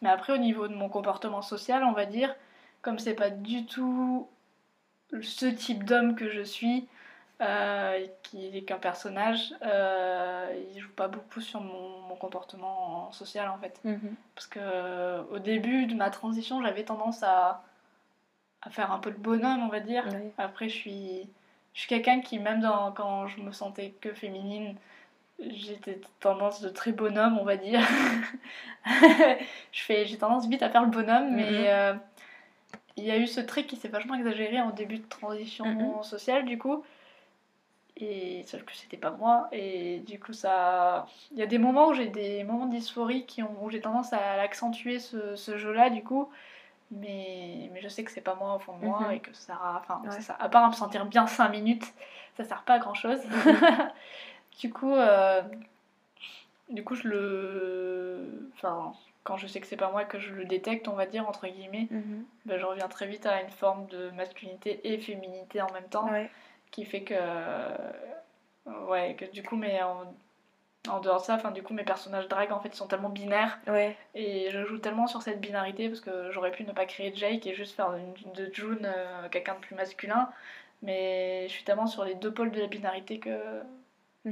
Mais 0.00 0.08
après, 0.08 0.32
au 0.32 0.38
niveau 0.38 0.66
de 0.68 0.74
mon 0.74 0.88
comportement 0.88 1.42
social, 1.42 1.84
on 1.84 1.92
va 1.92 2.06
dire, 2.06 2.34
comme 2.80 2.98
c'est 2.98 3.14
pas 3.14 3.30
du 3.30 3.66
tout 3.66 4.26
ce 5.20 5.46
type 5.46 5.84
d'homme 5.84 6.16
que 6.16 6.30
je 6.30 6.42
suis, 6.42 6.88
euh, 7.42 8.06
qui 8.22 8.56
est 8.56 8.62
qu'un 8.62 8.78
personnage, 8.78 9.52
euh, 9.62 10.52
il 10.74 10.80
joue 10.80 10.92
pas 10.92 11.08
beaucoup 11.08 11.40
sur 11.40 11.60
mon, 11.60 12.00
mon 12.08 12.14
comportement 12.16 13.10
social 13.12 13.48
en 13.48 13.58
fait. 13.58 13.78
Mhm. 13.84 14.14
Parce 14.34 14.46
que 14.46 14.58
euh, 14.62 15.22
au 15.32 15.38
début 15.38 15.86
de 15.86 15.94
ma 15.94 16.08
transition, 16.10 16.62
j'avais 16.62 16.84
tendance 16.84 17.22
à, 17.22 17.62
à 18.62 18.70
faire 18.70 18.92
un 18.92 18.98
peu 18.98 19.10
le 19.10 19.16
bonhomme, 19.16 19.62
on 19.62 19.68
va 19.68 19.80
dire. 19.80 20.04
Oui. 20.12 20.30
Après, 20.38 20.68
je 20.68 20.74
suis, 20.76 21.28
je 21.74 21.80
suis 21.80 21.88
quelqu'un 21.88 22.20
qui, 22.20 22.38
même 22.38 22.60
dans, 22.60 22.92
quand 22.92 23.26
je 23.26 23.40
me 23.40 23.50
sentais 23.52 23.90
que 24.00 24.12
féminine, 24.14 24.76
j'étais 25.40 26.00
tendance 26.20 26.60
de 26.60 26.68
très 26.68 26.92
bonhomme, 26.92 27.38
on 27.38 27.44
va 27.44 27.56
dire. 27.56 27.80
je 28.86 29.80
fais, 29.82 30.04
j'ai 30.06 30.18
tendance 30.18 30.46
vite 30.48 30.62
à 30.62 30.70
faire 30.70 30.82
le 30.82 30.90
bonhomme, 30.90 31.30
Mhm. 31.30 31.36
mais 31.36 31.70
euh, 31.72 31.94
il 32.96 33.04
y 33.04 33.10
a 33.10 33.16
eu 33.16 33.26
ce 33.26 33.40
trait 33.40 33.64
qui 33.64 33.76
s'est 33.76 33.88
vachement 33.88 34.14
exagéré 34.14 34.60
en 34.60 34.70
début 34.70 34.98
de 34.98 35.08
transition 35.08 35.64
Mhm. 35.66 36.02
sociale, 36.04 36.44
du 36.44 36.58
coup. 36.58 36.84
Et 38.04 38.42
sauf 38.46 38.64
que 38.64 38.74
c'était 38.74 38.96
pas 38.96 39.12
moi, 39.12 39.46
et 39.52 40.00
du 40.00 40.18
coup, 40.18 40.32
ça. 40.32 41.06
Il 41.30 41.38
y 41.38 41.42
a 41.42 41.46
des 41.46 41.58
moments 41.58 41.88
où 41.88 41.94
j'ai 41.94 42.08
des 42.08 42.42
moments 42.42 42.66
de 42.66 42.72
dysphorie 42.72 43.26
qui 43.26 43.44
ont, 43.44 43.56
où 43.62 43.70
j'ai 43.70 43.80
tendance 43.80 44.12
à 44.12 44.36
l'accentuer 44.36 44.98
ce, 44.98 45.36
ce 45.36 45.56
jeu-là, 45.56 45.88
du 45.88 46.02
coup. 46.02 46.28
Mais, 46.90 47.70
mais 47.72 47.80
je 47.80 47.88
sais 47.88 48.02
que 48.02 48.10
c'est 48.10 48.20
pas 48.20 48.34
moi 48.34 48.56
au 48.56 48.58
fond 48.58 48.76
de 48.76 48.84
moi 48.84 49.00
Mhm. 49.06 49.12
et 49.12 49.20
que 49.20 49.32
ça. 49.32 49.56
Enfin, 49.80 50.02
Ouais. 50.04 50.20
ça. 50.20 50.34
À 50.40 50.48
part 50.48 50.68
me 50.68 50.74
sentir 50.74 51.06
bien 51.06 51.26
5 51.28 51.48
minutes, 51.50 51.84
ça 52.36 52.42
sert 52.44 52.62
pas 52.64 52.74
à 52.74 52.78
grand 52.80 52.94
chose. 52.94 53.20
du 54.60 54.72
coup, 54.72 54.94
euh, 54.94 55.42
du 56.70 56.82
coup, 56.84 56.94
je 56.96 57.06
le. 57.08 58.50
Enfin, 58.56 58.92
quand 59.24 59.36
je 59.36 59.46
sais 59.46 59.60
que 59.60 59.66
c'est 59.68 59.76
pas 59.76 59.90
moi 59.90 60.02
et 60.02 60.06
que 60.06 60.18
je 60.18 60.34
le 60.34 60.44
détecte, 60.44 60.88
on 60.88 60.94
va 60.94 61.06
dire, 61.06 61.28
entre 61.28 61.46
guillemets, 61.46 61.86
Mhm. 61.90 62.24
ben, 62.46 62.58
je 62.58 62.64
reviens 62.66 62.88
très 62.88 63.06
vite 63.06 63.26
à 63.26 63.40
une 63.42 63.50
forme 63.50 63.86
de 63.86 64.10
masculinité 64.10 64.80
et 64.92 64.98
féminité 64.98 65.62
en 65.62 65.72
même 65.72 65.88
temps 65.88 66.08
Ouais. 66.10 66.28
Qui 66.72 66.84
fait 66.84 67.02
que 67.02 67.14
ouais 68.88 69.14
que 69.18 69.24
du 69.26 69.42
coup 69.42 69.56
mais 69.56 69.80
en, 69.82 70.04
en 70.88 71.00
dehors 71.00 71.20
de 71.20 71.26
ça 71.26 71.34
enfin 71.34 71.50
du 71.50 71.62
coup 71.62 71.74
mes 71.74 71.84
personnages 71.84 72.28
drag 72.28 72.52
en 72.52 72.60
fait 72.60 72.68
ils 72.70 72.74
sont 72.76 72.86
tellement 72.86 73.08
binaires 73.08 73.58
Ouais. 73.66 73.96
et 74.14 74.50
je 74.50 74.64
joue 74.64 74.78
tellement 74.78 75.06
sur 75.06 75.22
cette 75.22 75.40
binarité 75.40 75.88
parce 75.88 76.00
que 76.00 76.30
j'aurais 76.30 76.50
pu 76.52 76.64
ne 76.64 76.72
pas 76.72 76.86
créer 76.86 77.12
Jake 77.14 77.46
et 77.46 77.54
juste 77.54 77.74
faire 77.76 77.92
une, 77.94 78.32
de 78.34 78.50
June 78.52 78.80
euh, 78.84 79.28
quelqu'un 79.30 79.54
de 79.54 79.60
plus 79.60 79.74
masculin 79.74 80.28
mais 80.82 81.46
je 81.48 81.52
suis 81.52 81.64
tellement 81.64 81.86
sur 81.86 82.04
les 82.04 82.14
deux 82.14 82.32
pôles 82.32 82.50
de 82.50 82.60
la 82.60 82.66
binarité 82.66 83.18
que 83.18 83.62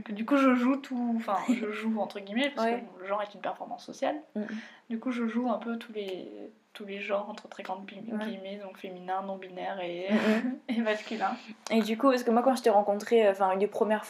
que 0.05 0.13
du 0.13 0.25
coup 0.25 0.37
je 0.37 0.55
joue 0.55 0.77
tout 0.77 1.15
enfin 1.17 1.37
je 1.53 1.71
joue 1.73 2.01
entre 2.01 2.21
guillemets 2.21 2.51
parce 2.55 2.69
Ouais. 2.69 2.81
que 2.97 3.01
le 3.03 3.07
genre 3.07 3.23
est 3.23 3.35
une 3.35 3.41
performance 3.41 3.85
sociale 3.85 4.17
Mhm. 4.37 4.47
du 4.89 4.99
coup 5.01 5.11
je 5.11 5.27
joue 5.27 5.51
un 5.51 5.59
peu 5.59 5.77
tous 5.79 5.93
les 5.93 6.51
tous 6.73 6.85
les 6.87 7.01
genres 7.01 7.29
entre 7.29 7.49
très 7.49 7.63
grandes 7.63 7.85
gui- 7.87 8.03
Ouais. 8.13 8.25
guillemets 8.25 8.57
donc 8.57 8.79
féminin 8.79 9.23
non 9.23 9.37
binaire 9.37 9.81
et, 9.81 10.07
Mhm. 10.11 10.59
et 10.69 10.81
masculin 10.81 11.37
Et 11.71 11.81
du 11.83 11.99
coup, 11.99 12.11
parce 12.11 12.23
que 12.23 12.31
moi, 12.31 12.43
quand 12.43 12.55
je 12.55 12.63
t'ai 12.63 12.71
rencontré, 12.71 13.29
enfin, 13.29 13.53
une 13.53 13.59
des 13.59 13.67
premières, 13.67 14.05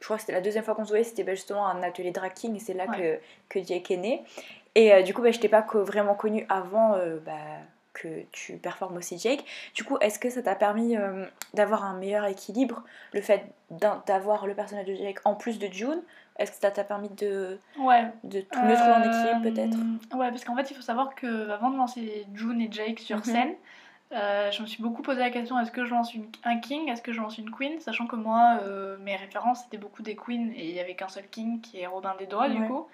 je 0.00 0.04
crois 0.04 0.16
que 0.16 0.22
c'était 0.22 0.32
la 0.32 0.40
deuxième 0.40 0.64
fois 0.64 0.74
qu'on 0.74 0.84
se 0.84 0.88
voyait, 0.90 1.04
c'était 1.04 1.24
bah, 1.24 1.34
justement 1.34 1.66
un 1.66 1.82
atelier 1.82 2.10
drag 2.10 2.32
king, 2.32 2.56
et 2.56 2.60
c'est 2.60 2.74
là 2.74 2.86
que, 2.86 3.18
que 3.48 3.62
Jake 3.62 3.90
est 3.90 3.96
né. 3.98 4.24
Et 4.74 4.92
euh, 4.92 5.02
du 5.02 5.12
coup, 5.14 5.22
bah, 5.22 5.30
je 5.32 5.38
t'ai 5.38 5.48
pas 5.48 5.62
co- 5.62 5.84
vraiment 5.84 6.14
connu 6.14 6.46
avant 6.48 6.94
euh, 6.94 7.18
bah, 7.24 7.32
que 8.00 8.22
tu 8.32 8.56
performes 8.56 8.96
aussi 8.96 9.18
Jake. 9.18 9.44
Du 9.74 9.84
coup, 9.84 9.98
est-ce 10.00 10.18
que 10.18 10.30
ça 10.30 10.42
t'a 10.42 10.54
permis 10.54 10.96
euh, 10.96 11.24
d'avoir 11.54 11.84
un 11.84 11.94
meilleur 11.98 12.24
équilibre, 12.26 12.82
le 13.12 13.20
fait 13.20 13.46
d'avoir 14.06 14.46
le 14.46 14.54
personnage 14.54 14.86
de 14.86 14.94
Jake 14.94 15.18
en 15.24 15.34
plus 15.34 15.58
de 15.58 15.66
June? 15.66 16.00
Est-ce 16.38 16.52
que 16.52 16.58
ça 16.58 16.70
t'a 16.70 16.84
permis 16.84 17.08
de, 17.10 17.58
ouais 17.78 18.04
de 18.24 18.40
tout 18.42 18.64
mettre 18.64 18.84
en 18.84 19.02
équilibre, 19.02 19.40
Euh, 19.44 19.50
peut-être? 19.50 19.78
Ouais, 20.14 20.28
parce 20.30 20.44
qu'en 20.44 20.56
fait, 20.56 20.70
il 20.70 20.74
faut 20.76 20.82
savoir 20.82 21.14
que 21.14 21.50
avant 21.50 21.70
de 21.70 21.76
lancer 21.76 22.26
June 22.34 22.60
et 22.60 22.68
Jake 22.70 23.00
sur 23.00 23.18
Mhm. 23.18 23.24
scène, 23.24 23.54
euh, 24.12 24.50
je 24.50 24.62
me 24.62 24.66
suis 24.66 24.82
beaucoup 24.82 25.02
posé 25.02 25.18
la 25.20 25.30
question 25.30 25.58
est-ce 25.60 25.70
que 25.72 25.84
je 25.84 25.90
lance 25.90 26.14
une- 26.14 26.30
un 26.44 26.58
king, 26.60 26.88
est-ce 26.88 27.02
que 27.02 27.12
je 27.12 27.20
lance 27.20 27.36
une 27.36 27.50
queen? 27.50 27.78
Sachant 27.80 28.06
que 28.06 28.16
moi, 28.16 28.58
euh, 28.62 28.96
mes 29.00 29.16
références 29.16 29.64
c'était 29.64 29.76
beaucoup 29.76 30.02
des 30.02 30.16
queens 30.16 30.50
et 30.56 30.68
il 30.68 30.74
y 30.74 30.80
avait 30.80 30.94
qu'un 30.94 31.08
seul 31.08 31.28
king 31.28 31.60
qui 31.60 31.80
est 31.80 31.86
Robin 31.86 32.14
des 32.18 32.26
Doigts, 32.26 32.48
du 32.48 32.62
coup. 32.68 32.86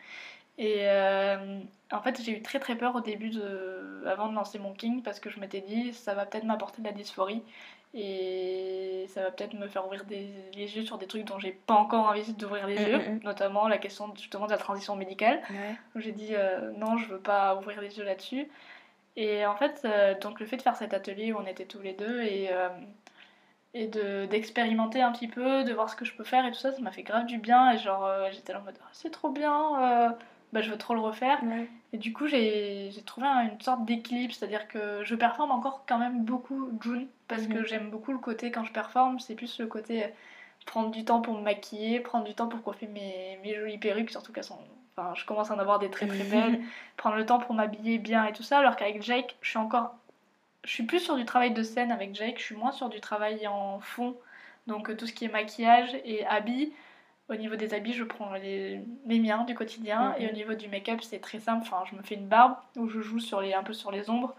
Et 0.56 0.88
euh, 0.88 1.58
en 1.90 2.00
fait, 2.00 2.20
j'ai 2.22 2.32
eu 2.32 2.42
très 2.42 2.60
très 2.60 2.76
peur 2.76 2.94
au 2.94 3.00
début, 3.00 3.30
de, 3.30 4.04
avant 4.06 4.28
de 4.28 4.34
lancer 4.34 4.58
mon 4.58 4.72
king, 4.72 5.02
parce 5.02 5.18
que 5.20 5.28
je 5.30 5.40
m'étais 5.40 5.60
dit 5.60 5.92
ça 5.92 6.14
va 6.14 6.26
peut-être 6.26 6.44
m'apporter 6.44 6.80
de 6.80 6.86
la 6.86 6.92
dysphorie 6.92 7.42
et 7.94 9.06
ça 9.08 9.22
va 9.22 9.30
peut-être 9.30 9.54
me 9.54 9.68
faire 9.68 9.86
ouvrir 9.86 10.04
des- 10.04 10.28
les 10.54 10.76
yeux 10.76 10.84
sur 10.84 10.98
des 10.98 11.06
trucs 11.06 11.24
dont 11.24 11.38
j'ai 11.38 11.52
pas 11.52 11.74
encore 11.74 12.06
envie 12.06 12.32
d'ouvrir 12.34 12.66
les 12.66 12.78
Mhm, 12.80 12.88
yeux, 12.88 12.98
mhm. 12.98 13.20
notamment 13.24 13.68
la 13.68 13.78
question 13.78 14.12
justement 14.16 14.46
de 14.46 14.50
la 14.52 14.58
transition 14.58 14.96
médicale. 14.96 15.40
Ouais. 15.50 15.76
J'ai 15.96 16.12
dit 16.12 16.30
euh, 16.34 16.72
non, 16.76 16.96
je 16.98 17.06
veux 17.08 17.18
pas 17.20 17.56
ouvrir 17.56 17.80
les 17.80 17.96
yeux 17.98 18.04
là-dessus. 18.04 18.48
Et 19.16 19.46
en 19.46 19.54
fait, 19.56 19.82
euh, 19.84 20.18
donc 20.18 20.40
le 20.40 20.46
fait 20.46 20.56
de 20.56 20.62
faire 20.62 20.76
cet 20.76 20.92
atelier 20.92 21.32
où 21.32 21.38
on 21.38 21.46
était 21.46 21.66
tous 21.66 21.80
les 21.80 21.92
deux 21.92 22.20
et, 22.22 22.48
euh, 22.52 22.68
et 23.74 23.86
de- 23.86 24.26
d'expérimenter 24.26 25.02
un 25.02 25.12
petit 25.12 25.28
peu, 25.28 25.62
de 25.64 25.72
voir 25.72 25.88
ce 25.88 25.96
que 25.96 26.04
je 26.04 26.14
peux 26.14 26.24
faire 26.24 26.44
et 26.46 26.50
tout 26.50 26.58
ça, 26.58 26.72
ça 26.72 26.80
m'a 26.80 26.90
fait 26.92 27.02
grave 27.04 27.26
du 27.26 27.38
bien. 27.38 27.72
Et 27.72 27.78
genre, 27.78 28.08
j'étais 28.32 28.52
là 28.52 28.60
en 28.60 28.62
mode 28.62 28.76
Ah, 28.82 28.88
c'est 28.92 29.10
trop 29.10 29.30
bien, 29.30 30.16
bah, 30.54 30.62
je 30.62 30.70
veux 30.70 30.78
trop 30.78 30.94
le 30.94 31.00
refaire. 31.00 31.38
Ouais. 31.42 31.66
Et 31.92 31.98
du 31.98 32.12
coup, 32.12 32.26
j'ai 32.26 32.90
trouvé 33.04 33.26
un- 33.26 33.42
une 33.50 33.60
sorte 33.60 33.84
d'équilibre, 33.84 34.32
c'est-à-dire 34.32 34.66
que 34.68 35.04
je 35.04 35.14
performe 35.14 35.50
encore 35.50 35.84
quand 35.86 35.98
même 35.98 36.24
beaucoup 36.24 36.70
June, 36.80 37.06
parce 37.28 37.46
que 37.46 37.58
Mhm. 37.58 37.66
j'aime 37.66 37.90
beaucoup 37.90 38.12
le 38.12 38.18
côté 38.18 38.50
quand 38.50 38.64
je 38.64 38.72
performe, 38.72 39.20
c'est 39.20 39.34
plus 39.34 39.58
le 39.60 39.66
côté 39.66 40.04
euh, 40.04 40.08
prendre 40.66 40.90
du 40.90 41.04
temps 41.04 41.20
pour 41.20 41.34
me 41.34 41.42
maquiller, 41.42 42.00
prendre 42.00 42.24
du 42.24 42.34
temps 42.34 42.48
pour 42.48 42.62
coiffer 42.62 42.86
mes, 42.86 43.38
mes 43.42 43.54
jolies 43.54 43.78
perruques, 43.78 44.10
surtout 44.10 44.32
qu'elles 44.32 44.44
sont. 44.44 44.58
Enfin, 44.96 45.12
je 45.14 45.24
commence 45.26 45.50
à 45.50 45.54
en 45.54 45.58
avoir 45.58 45.78
des 45.80 45.90
très 45.90 46.06
très 46.06 46.24
belles, 46.30 46.60
prendre 46.96 47.16
le 47.16 47.26
temps 47.26 47.38
pour 47.40 47.54
m'habiller 47.54 47.98
bien 47.98 48.24
et 48.24 48.32
tout 48.32 48.42
ça, 48.44 48.58
alors 48.60 48.76
qu'avec 48.76 49.02
Jake, 49.02 49.36
je 49.42 49.50
suis 49.50 49.58
encore. 49.58 49.94
Je 50.64 50.70
suis 50.70 50.84
plus 50.84 51.00
sur 51.00 51.16
du 51.16 51.26
travail 51.26 51.52
de 51.52 51.62
scène 51.62 51.92
avec 51.92 52.14
Jake, 52.14 52.38
je 52.38 52.44
suis 52.44 52.56
moins 52.56 52.72
sur 52.72 52.88
du 52.88 52.98
travail 53.00 53.46
en 53.46 53.80
fond, 53.80 54.16
donc 54.66 54.88
euh, 54.88 54.96
tout 54.96 55.06
ce 55.06 55.12
qui 55.12 55.26
est 55.26 55.28
maquillage 55.32 55.94
et 56.06 56.24
habits. 56.26 56.72
Au 57.30 57.34
niveau 57.36 57.56
des 57.56 57.72
habits, 57.72 57.94
je 57.94 58.04
prends 58.04 58.34
les, 58.34 58.82
les 59.06 59.18
miens 59.18 59.44
du 59.44 59.54
quotidien. 59.54 60.10
Mhm. 60.10 60.14
Et 60.22 60.28
au 60.28 60.32
niveau 60.32 60.54
du 60.54 60.68
make-up, 60.68 61.00
c'est 61.02 61.20
très 61.20 61.40
simple. 61.40 61.62
Enfin, 61.62 61.82
je 61.90 61.96
me 61.96 62.02
fais 62.02 62.16
une 62.16 62.26
barbe 62.28 62.56
où 62.76 62.86
je 62.88 63.00
joue 63.00 63.18
sur 63.20 63.40
les, 63.40 63.54
un 63.54 63.62
peu 63.62 63.72
sur 63.72 63.90
les 63.90 64.10
ombres. 64.10 64.34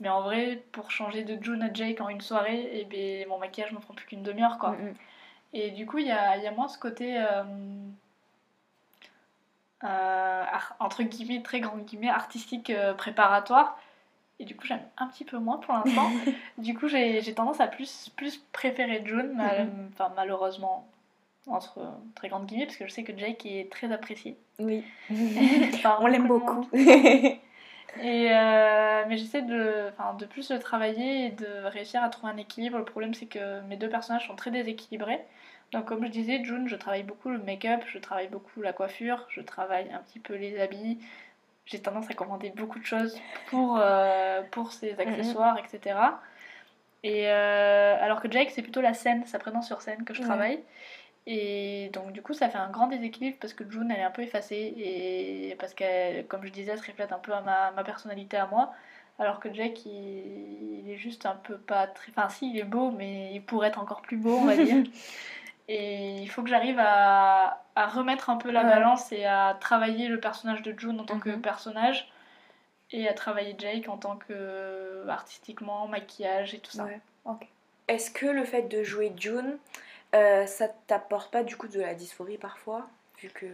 Mais 0.00 0.08
en 0.08 0.22
vrai, 0.22 0.62
pour 0.70 0.92
changer 0.92 1.24
de 1.24 1.42
June 1.42 1.62
à 1.62 1.72
Jake 1.72 2.00
en 2.00 2.08
une 2.08 2.20
soirée, 2.20 2.78
et 2.80 2.84
ben, 2.84 3.26
mon 3.28 3.38
maquillage 3.38 3.72
me 3.72 3.80
prend 3.80 3.94
plus 3.94 4.06
qu'une 4.06 4.22
demi-heure. 4.22 4.58
quoi. 4.58 4.70
Mhm. 4.72 4.94
Et 5.54 5.70
du 5.72 5.86
coup, 5.86 5.98
il 5.98 6.06
y 6.06 6.12
a, 6.12 6.36
y 6.36 6.46
a 6.46 6.52
moins 6.52 6.68
ce 6.68 6.78
côté, 6.78 7.18
euh, 7.18 7.42
euh, 9.84 10.44
entre 10.80 11.02
guillemets, 11.02 11.42
très 11.42 11.60
grand 11.60 11.78
guillemets, 11.78 12.08
artistique 12.08 12.70
euh, 12.70 12.94
préparatoire. 12.94 13.78
Et 14.40 14.44
du 14.44 14.54
coup, 14.56 14.66
j'aime 14.66 14.82
un 14.98 15.08
petit 15.08 15.24
peu 15.24 15.38
moins 15.38 15.58
pour 15.58 15.74
l'instant. 15.74 16.10
du 16.58 16.74
coup, 16.76 16.86
j'ai 16.88 17.34
tendance 17.34 17.60
à 17.60 17.66
plus, 17.66 18.10
plus 18.16 18.38
préférer 18.52 19.02
June, 19.04 19.32
mal- 19.34 19.68
enfin, 19.92 20.12
malheureusement, 20.14 20.86
entre 21.46 21.80
très 22.14 22.28
grandes 22.28 22.46
guillemets, 22.46 22.66
parce 22.66 22.76
que 22.76 22.86
je 22.86 22.92
sais 22.92 23.04
que 23.04 23.16
Jake 23.16 23.46
est 23.46 23.70
très 23.70 23.92
apprécié. 23.92 24.36
Oui. 24.58 24.84
On 26.00 26.06
l'aime 26.06 26.26
beaucoup. 26.28 26.68
Et 28.00 28.30
euh, 28.30 29.04
mais 29.08 29.16
j'essaie 29.16 29.42
de, 29.42 29.90
de 30.18 30.26
plus 30.26 30.50
le 30.50 30.58
travailler 30.58 31.26
et 31.26 31.30
de 31.30 31.64
réussir 31.64 32.02
à 32.02 32.08
trouver 32.10 32.32
un 32.32 32.36
équilibre. 32.36 32.78
Le 32.78 32.84
problème, 32.84 33.14
c'est 33.14 33.26
que 33.26 33.60
mes 33.62 33.76
deux 33.76 33.88
personnages 33.88 34.26
sont 34.26 34.36
très 34.36 34.50
déséquilibrés. 34.50 35.20
Donc, 35.72 35.86
comme 35.86 36.04
je 36.04 36.10
disais, 36.10 36.42
June, 36.44 36.68
je 36.68 36.76
travaille 36.76 37.02
beaucoup 37.02 37.30
le 37.30 37.38
make-up, 37.38 37.82
je 37.86 37.98
travaille 37.98 38.28
beaucoup 38.28 38.62
la 38.62 38.72
coiffure, 38.72 39.26
je 39.28 39.40
travaille 39.40 39.90
un 39.92 39.98
petit 39.98 40.18
peu 40.18 40.34
les 40.34 40.60
habits. 40.60 40.98
J'ai 41.66 41.80
tendance 41.80 42.10
à 42.10 42.14
commander 42.14 42.50
beaucoup 42.50 42.78
de 42.78 42.86
choses 42.86 43.18
pour, 43.48 43.78
euh, 43.78 44.42
pour 44.50 44.72
ses 44.72 44.98
accessoires, 44.98 45.58
etc. 45.58 45.98
Et 47.02 47.28
euh, 47.28 47.96
alors 48.00 48.22
que 48.22 48.30
Jake, 48.30 48.50
c'est 48.50 48.62
plutôt 48.62 48.80
la 48.80 48.94
scène, 48.94 49.24
sa 49.26 49.38
présence 49.38 49.66
sur 49.66 49.82
scène 49.82 50.04
que 50.04 50.14
je 50.14 50.22
travaille. 50.22 50.60
Et 51.30 51.90
donc 51.92 52.12
du 52.12 52.22
coup 52.22 52.32
ça 52.32 52.48
fait 52.48 52.56
un 52.56 52.70
grand 52.70 52.86
déséquilibre 52.86 53.36
parce 53.38 53.52
que 53.52 53.62
June 53.70 53.90
elle 53.92 54.00
est 54.00 54.04
un 54.04 54.10
peu 54.10 54.22
effacée 54.22 54.72
et 54.76 55.54
parce 55.60 55.74
qu'elle, 55.74 56.26
comme 56.26 56.42
je 56.46 56.50
disais, 56.50 56.72
elle 56.72 56.78
se 56.78 56.86
reflète 56.86 57.12
un 57.12 57.18
peu 57.18 57.32
à 57.34 57.42
ma, 57.42 57.70
ma 57.72 57.84
personnalité 57.84 58.38
à 58.38 58.46
moi. 58.46 58.72
Alors 59.18 59.38
que 59.38 59.52
Jack 59.52 59.84
il, 59.84 60.80
il 60.86 60.90
est 60.90 60.96
juste 60.96 61.26
un 61.26 61.34
peu 61.34 61.58
pas 61.58 61.86
très... 61.86 62.10
Enfin 62.12 62.30
si 62.30 62.50
il 62.50 62.58
est 62.58 62.64
beau 62.64 62.90
mais 62.92 63.34
il 63.34 63.42
pourrait 63.42 63.68
être 63.68 63.78
encore 63.78 64.00
plus 64.00 64.16
beau 64.16 64.38
on 64.38 64.46
va 64.46 64.56
dire. 64.56 64.82
et 65.68 66.14
il 66.22 66.28
faut 66.30 66.42
que 66.42 66.48
j'arrive 66.48 66.78
à, 66.80 67.62
à 67.76 67.86
remettre 67.88 68.30
un 68.30 68.36
peu 68.36 68.50
la 68.50 68.62
Ouais. 68.62 68.70
balance 68.70 69.12
et 69.12 69.26
à 69.26 69.54
travailler 69.60 70.08
le 70.08 70.18
personnage 70.20 70.62
de 70.62 70.72
June 70.78 70.98
en 70.98 71.04
tant 71.04 71.18
que 71.18 71.28
Mhm. 71.28 71.42
personnage 71.42 72.10
et 72.90 73.06
à 73.06 73.12
travailler 73.12 73.54
Jake 73.58 73.86
en 73.90 73.98
tant 73.98 74.16
que 74.16 75.06
artistiquement, 75.10 75.88
maquillage 75.88 76.54
et 76.54 76.58
tout 76.60 76.70
ça. 76.72 76.84
Ouais, 76.84 77.00
ok. 77.26 77.46
Est-ce 77.88 78.10
que 78.10 78.24
le 78.24 78.44
fait 78.44 78.62
de 78.62 78.82
jouer 78.82 79.12
June, 79.18 79.58
euh, 80.14 80.46
ça 80.46 80.68
t'apporte 80.86 81.30
pas 81.30 81.42
du 81.42 81.56
coup 81.56 81.68
de 81.68 81.80
la 81.80 81.94
dysphorie 81.94 82.38
parfois 82.38 82.86
Vu 83.20 83.28
que. 83.30 83.46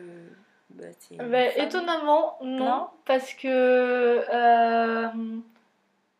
Bah, 0.71 0.87
Bah, 1.19 1.47
étonnamment, 1.57 2.38
non, 2.43 2.64
Non? 2.64 2.87
parce 3.05 3.33
que 3.35 3.49
euh, 3.49 5.09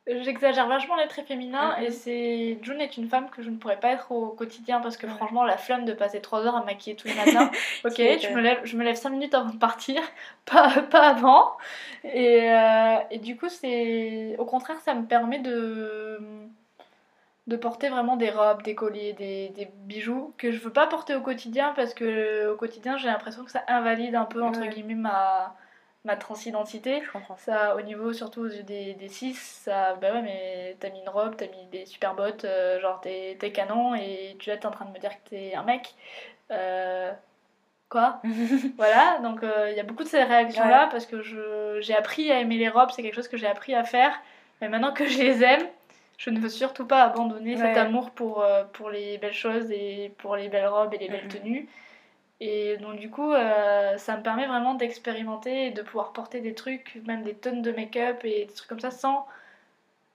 J'exagère 0.07 0.69
vachement 0.69 0.97
les 0.97 1.09
traits 1.09 1.27
féminins 1.27 1.79
et 1.79 1.91
c'est 1.91 2.59
June 2.61 2.79
est 2.83 2.99
une 2.99 3.09
femme 3.09 3.31
que 3.31 3.41
je 3.43 3.49
ne 3.49 3.57
pourrais 3.57 3.81
pas 3.81 3.89
être 3.89 4.13
au 4.13 4.29
quotidien 4.29 4.81
parce 4.83 4.99
que 4.99 5.07
Ouais. 5.07 5.13
franchement 5.15 5.45
la 5.45 5.57
flemme 5.57 5.87
de 5.87 5.95
passer 5.95 6.21
3 6.21 6.45
heures 6.47 6.57
à 6.57 6.63
maquiller 6.63 6.95
tous 6.95 7.09
les 7.09 7.15
matins. 7.15 7.51
ok, 7.87 7.95
je 7.97 8.35
me 8.35 8.43
lève 8.43 8.61
je 8.65 8.77
me 8.77 8.85
lève 8.85 8.97
5 8.97 9.09
minutes 9.09 9.33
avant 9.33 9.49
de 9.49 9.57
partir, 9.57 10.03
pas, 10.45 10.83
pas 10.91 11.09
avant. 11.09 11.57
Et, 12.05 12.53
euh, 12.53 12.97
et 13.11 13.19
du 13.19 13.35
coup 13.39 13.49
c'est 13.49 14.37
au 14.39 14.45
contraire 14.45 14.77
ça 14.81 14.93
me 14.95 15.07
permet 15.07 15.39
de 15.39 16.21
de 17.47 17.57
porter 17.57 17.89
vraiment 17.91 18.17
des 18.17 18.31
robes, 18.31 18.63
des 18.63 18.75
colliers, 18.75 19.13
des, 19.13 19.51
des 19.51 19.69
bijoux 19.85 20.33
que 20.39 20.51
je 20.51 20.59
veux 20.59 20.73
pas 20.73 20.87
porter 20.87 21.15
au 21.15 21.21
quotidien 21.21 21.73
parce 21.77 21.93
que 21.93 22.49
au 22.49 22.57
quotidien 22.57 22.97
j'ai 22.97 23.09
l'impression 23.09 23.45
que 23.45 23.51
ça 23.51 23.63
invalide 23.69 24.15
un 24.15 24.25
peu 24.25 24.43
entre 24.43 24.61
Ouais. 24.61 24.69
guillemets 24.69 24.95
ma 24.95 25.55
ma 26.07 26.17
transidentité. 26.17 27.03
Je 27.03 27.11
comprends. 27.13 27.37
Ça, 27.39 27.77
au 27.77 27.81
niveau 27.81 28.13
surtout 28.13 28.43
aux 28.43 28.49
yeux 28.49 28.63
des, 28.63 28.93
des 28.95 29.09
cis, 29.09 29.33
ça, 29.35 29.95
bah 29.95 30.13
ouais, 30.13 30.21
mais 30.23 30.77
t'as 30.81 30.91
mis 30.91 31.01
une 31.01 31.09
robe, 31.09 31.35
t'as 31.37 31.47
mis 31.47 31.67
des 31.73 31.87
super 31.87 32.15
bottes, 32.15 32.45
euh, 32.45 32.79
genre 32.81 33.01
t'es 33.01 33.37
t'es 33.41 33.53
canon 33.53 33.95
et 33.95 34.37
tu 34.39 34.51
là 34.51 34.57
t'es 34.59 34.67
en 34.67 34.71
train 34.71 34.85
de 34.85 34.91
me 34.93 34.99
dire 34.99 35.11
que 35.13 35.31
t'es 35.31 35.55
un 35.55 35.63
mec. 35.63 35.95
Euh, 36.51 37.11
quoi? 37.89 38.21
Voilà, 38.77 39.19
donc 39.23 39.43
euh, 39.43 39.71
il 39.71 39.77
y 39.77 39.81
a 39.81 39.85
beaucoup 39.85 40.03
de 40.05 40.09
ces 40.09 40.23
réactions-là 40.23 40.89
parce 40.91 41.07
que 41.07 41.23
je- 41.23 41.79
j'ai 41.81 41.95
appris 41.97 42.31
à 42.33 42.41
aimer 42.41 42.57
les 42.59 42.69
robes, 42.69 42.91
c'est 42.91 43.03
quelque 43.03 43.15
chose 43.15 43.29
que 43.29 43.37
j'ai 43.37 43.47
appris 43.47 43.75
à 43.75 43.85
faire, 43.85 44.13
mais 44.61 44.69
maintenant 44.69 44.93
que 44.93 45.07
je 45.07 45.19
les 45.19 45.43
aime, 45.45 45.67
je 46.17 46.31
ne 46.31 46.39
veux 46.39 46.49
surtout 46.49 46.87
pas 46.87 47.03
abandonner 47.03 47.57
cet 47.57 47.77
amour 47.77 48.11
pour, 48.11 48.43
euh, 48.43 48.65
pour 48.73 48.91
les 48.91 49.19
belles 49.19 49.33
choses 49.33 49.71
et 49.71 50.13
pour 50.19 50.37
les 50.37 50.49
belles 50.49 50.69
robes 50.69 50.95
et 50.95 50.99
les 50.99 51.09
belles 51.09 51.29
tenues. 51.29 51.69
Et 52.41 52.77
donc 52.79 52.97
du 52.99 53.11
coup, 53.11 53.33
euh, 53.33 53.97
ça 53.97 54.17
me 54.17 54.23
permet 54.23 54.47
vraiment 54.47 54.75
d'expérimenter 54.75 55.67
et 55.67 55.71
de 55.71 55.83
pouvoir 55.83 56.13
porter 56.13 56.41
des 56.41 56.55
trucs, 56.55 57.01
même 57.07 57.23
des 57.23 57.35
tonnes 57.35 57.63
de 57.63 57.73
make-up 57.73 58.25
et 58.25 58.47
des 58.47 58.53
trucs 58.53 58.69
comme 58.69 58.81
ça 58.81 58.91
sans, 58.91 59.27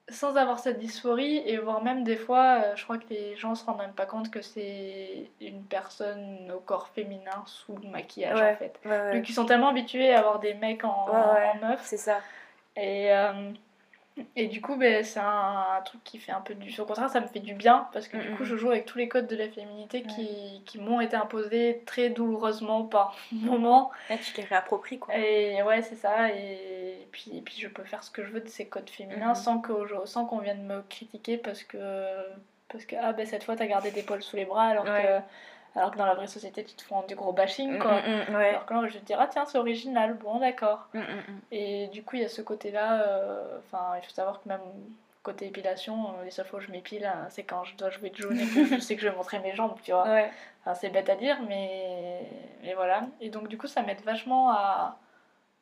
sans 0.10 0.36
avoir 0.38 0.60
cette 0.60 0.80
dysphorie 0.80 1.42
et 1.46 1.58
voire 1.58 1.82
même 1.82 2.04
des 2.04 2.18
fois, 2.18 2.62
euh, 2.64 2.76
je 2.76 2.84
crois 2.84 2.98
que 2.98 3.10
les 3.10 3.36
gens 3.38 3.56
se 3.56 3.66
rendent 3.66 3.80
même 3.80 3.94
pas 3.94 4.06
compte 4.06 4.30
que 4.32 4.42
c'est 4.42 5.30
une 5.42 5.64
personne 5.64 6.52
au 6.56 6.60
corps 6.60 6.90
féminin 6.90 7.44
sous 7.46 7.76
le 7.82 7.90
maquillage 7.90 8.40
Ouais. 8.40 8.52
en 8.52 8.56
fait. 8.58 8.80
Ouais, 8.86 8.92
ouais. 8.92 9.12
Vu 9.14 9.22
qu'ils 9.22 9.36
sont 9.36 9.46
tellement 9.46 9.70
habitués 9.70 10.14
à 10.14 10.20
avoir 10.20 10.40
des 10.40 10.54
mecs 10.54 10.84
en, 10.84 11.08
en 11.10 11.56
meuf. 11.62 11.82
C'est 11.84 11.98
ça. 11.98 12.20
Et, 12.76 13.12
et 14.36 14.48
du 14.48 14.62
coup, 14.62 14.76
ben, 14.76 15.04
c'est 15.04 15.20
un, 15.20 15.66
un 15.78 15.82
truc 15.82 16.04
qui 16.04 16.18
fait 16.18 16.32
un 16.32 16.42
peu 16.42 16.56
du. 16.56 16.80
Au 16.80 16.86
contraire, 16.86 17.10
ça 17.10 17.20
me 17.20 17.28
fait 17.28 17.40
du 17.40 17.54
bien 17.54 17.88
parce 17.94 18.08
que 18.08 18.18
du 18.18 18.32
coup, 18.36 18.44
je 18.44 18.56
joue 18.56 18.70
avec 18.70 18.86
tous 18.86 18.98
les 18.98 19.08
codes 19.08 19.28
de 19.28 19.36
la 19.36 19.50
féminité 19.50 20.04
qui, 20.04 20.62
qui 20.66 20.78
m'ont 20.80 21.02
été 21.02 21.16
imposés 21.16 21.82
très 21.86 22.10
douloureusement 22.10 22.84
par 22.84 23.16
moments. 23.32 23.92
Là, 24.10 24.18
tu 24.18 24.36
les 24.38 24.44
réappropries, 24.44 25.00
quoi. 25.00 25.16
Et 25.18 25.62
ouais, 25.64 25.82
c'est 25.82 25.96
ça. 25.96 26.30
Et 26.32 27.08
puis, 27.12 27.38
et 27.38 27.42
puis, 27.42 27.56
je 27.60 27.68
peux 27.68 27.84
faire 27.84 28.04
ce 28.04 28.12
que 28.12 28.24
je 28.24 28.32
veux 28.32 28.42
de 28.42 28.50
ces 28.50 28.68
codes 28.68 28.90
féminins 28.90 29.36
sans 29.36 29.60
que 29.60 29.74
sans 30.06 30.26
qu'on 30.26 30.40
vienne 30.40 30.64
me 30.66 30.82
critiquer 30.90 31.38
parce 31.38 31.64
que. 31.64 31.78
Parce 32.72 32.86
que, 32.86 32.96
ah 33.02 33.14
ben 33.14 33.26
cette 33.26 33.44
fois, 33.44 33.56
t'as 33.56 33.66
gardé 33.66 33.92
tes 33.92 34.04
poils 34.04 34.22
sous 34.22 34.36
les 34.36 34.46
bras 34.46 34.68
alors, 34.68 34.84
Ouais. 34.86 35.02
que, 35.02 35.20
alors 35.76 35.92
que 35.92 35.98
dans 35.98 36.06
la 36.06 36.16
vraie 36.16 36.28
société, 36.28 36.64
tu 36.64 36.76
te 36.76 36.82
fais 36.82 36.96
du 37.08 37.16
gros 37.16 37.32
bashing, 37.34 37.80
quoi. 37.80 38.02
Mm, 38.02 38.06
mm, 38.10 38.32
mm, 38.32 38.36
ouais. 38.36 38.50
Alors 38.50 38.66
que 38.66 38.74
là, 38.74 38.88
je 38.88 38.94
vais 38.94 39.00
te 39.00 39.06
dire, 39.06 39.18
ah 39.20 39.28
tiens, 39.28 39.46
c'est 39.46 39.58
original, 39.58 40.14
bon, 40.16 40.40
d'accord. 40.40 40.88
Et 41.52 41.88
du 41.88 42.04
coup, 42.04 42.16
il 42.16 42.24
y 42.24 42.26
a 42.26 42.30
ce 42.30 42.42
côté-là. 42.42 43.02
euh, 43.04 43.60
Enfin, 43.60 43.94
il 43.98 44.06
faut 44.06 44.12
savoir 44.14 44.42
que 44.42 44.50
même 44.50 44.62
côté 45.22 45.48
épilation, 45.48 46.14
euh, 46.20 46.24
les 46.26 46.32
seules 46.32 46.46
fois 46.48 46.60
où 46.60 46.62
je 46.62 46.72
m'épile, 46.72 47.06
hein, 47.06 47.28
c'est 47.30 47.44
quand 47.44 47.64
je 47.66 47.76
dois 47.76 47.90
jouer 47.90 48.10
de 48.10 48.16
jaune 48.16 48.40
et 48.40 48.48
que 48.48 48.66
je 48.66 48.80
sais 48.80 48.96
que 48.96 49.02
je 49.02 49.08
vais 49.10 49.16
montrer 49.16 49.40
mes 49.40 49.54
jambes, 49.54 49.76
tu 49.84 49.92
vois. 49.92 50.06
Ouais. 50.06 50.32
Enfin, 50.62 50.74
c'est 50.74 50.90
bête 50.90 51.10
à 51.10 51.16
dire, 51.16 51.38
mais... 51.48 52.22
mais 52.64 52.74
voilà. 52.74 53.02
Et 53.22 53.30
donc, 53.30 53.48
du 53.48 53.58
coup, 53.58 53.68
ça 53.68 53.82
m'aide 53.82 54.02
vachement 54.02 54.52
à... 54.52 54.98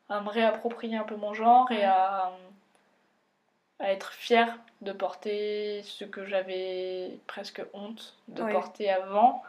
à 0.10 0.22
me 0.22 0.30
réapproprier 0.30 0.96
un 0.98 1.04
peu 1.04 1.16
mon 1.16 1.34
genre 1.34 1.70
et 1.72 1.84
à, 1.84 2.32
à 3.80 3.92
être 3.92 4.14
fière 4.14 4.58
de 4.82 4.92
porter 4.92 5.82
ce 5.84 6.06
que 6.06 6.26
j'avais 6.26 7.20
presque 7.28 7.62
honte 7.74 8.16
de 8.28 8.44
porter 8.54 8.90
avant. 8.92 9.44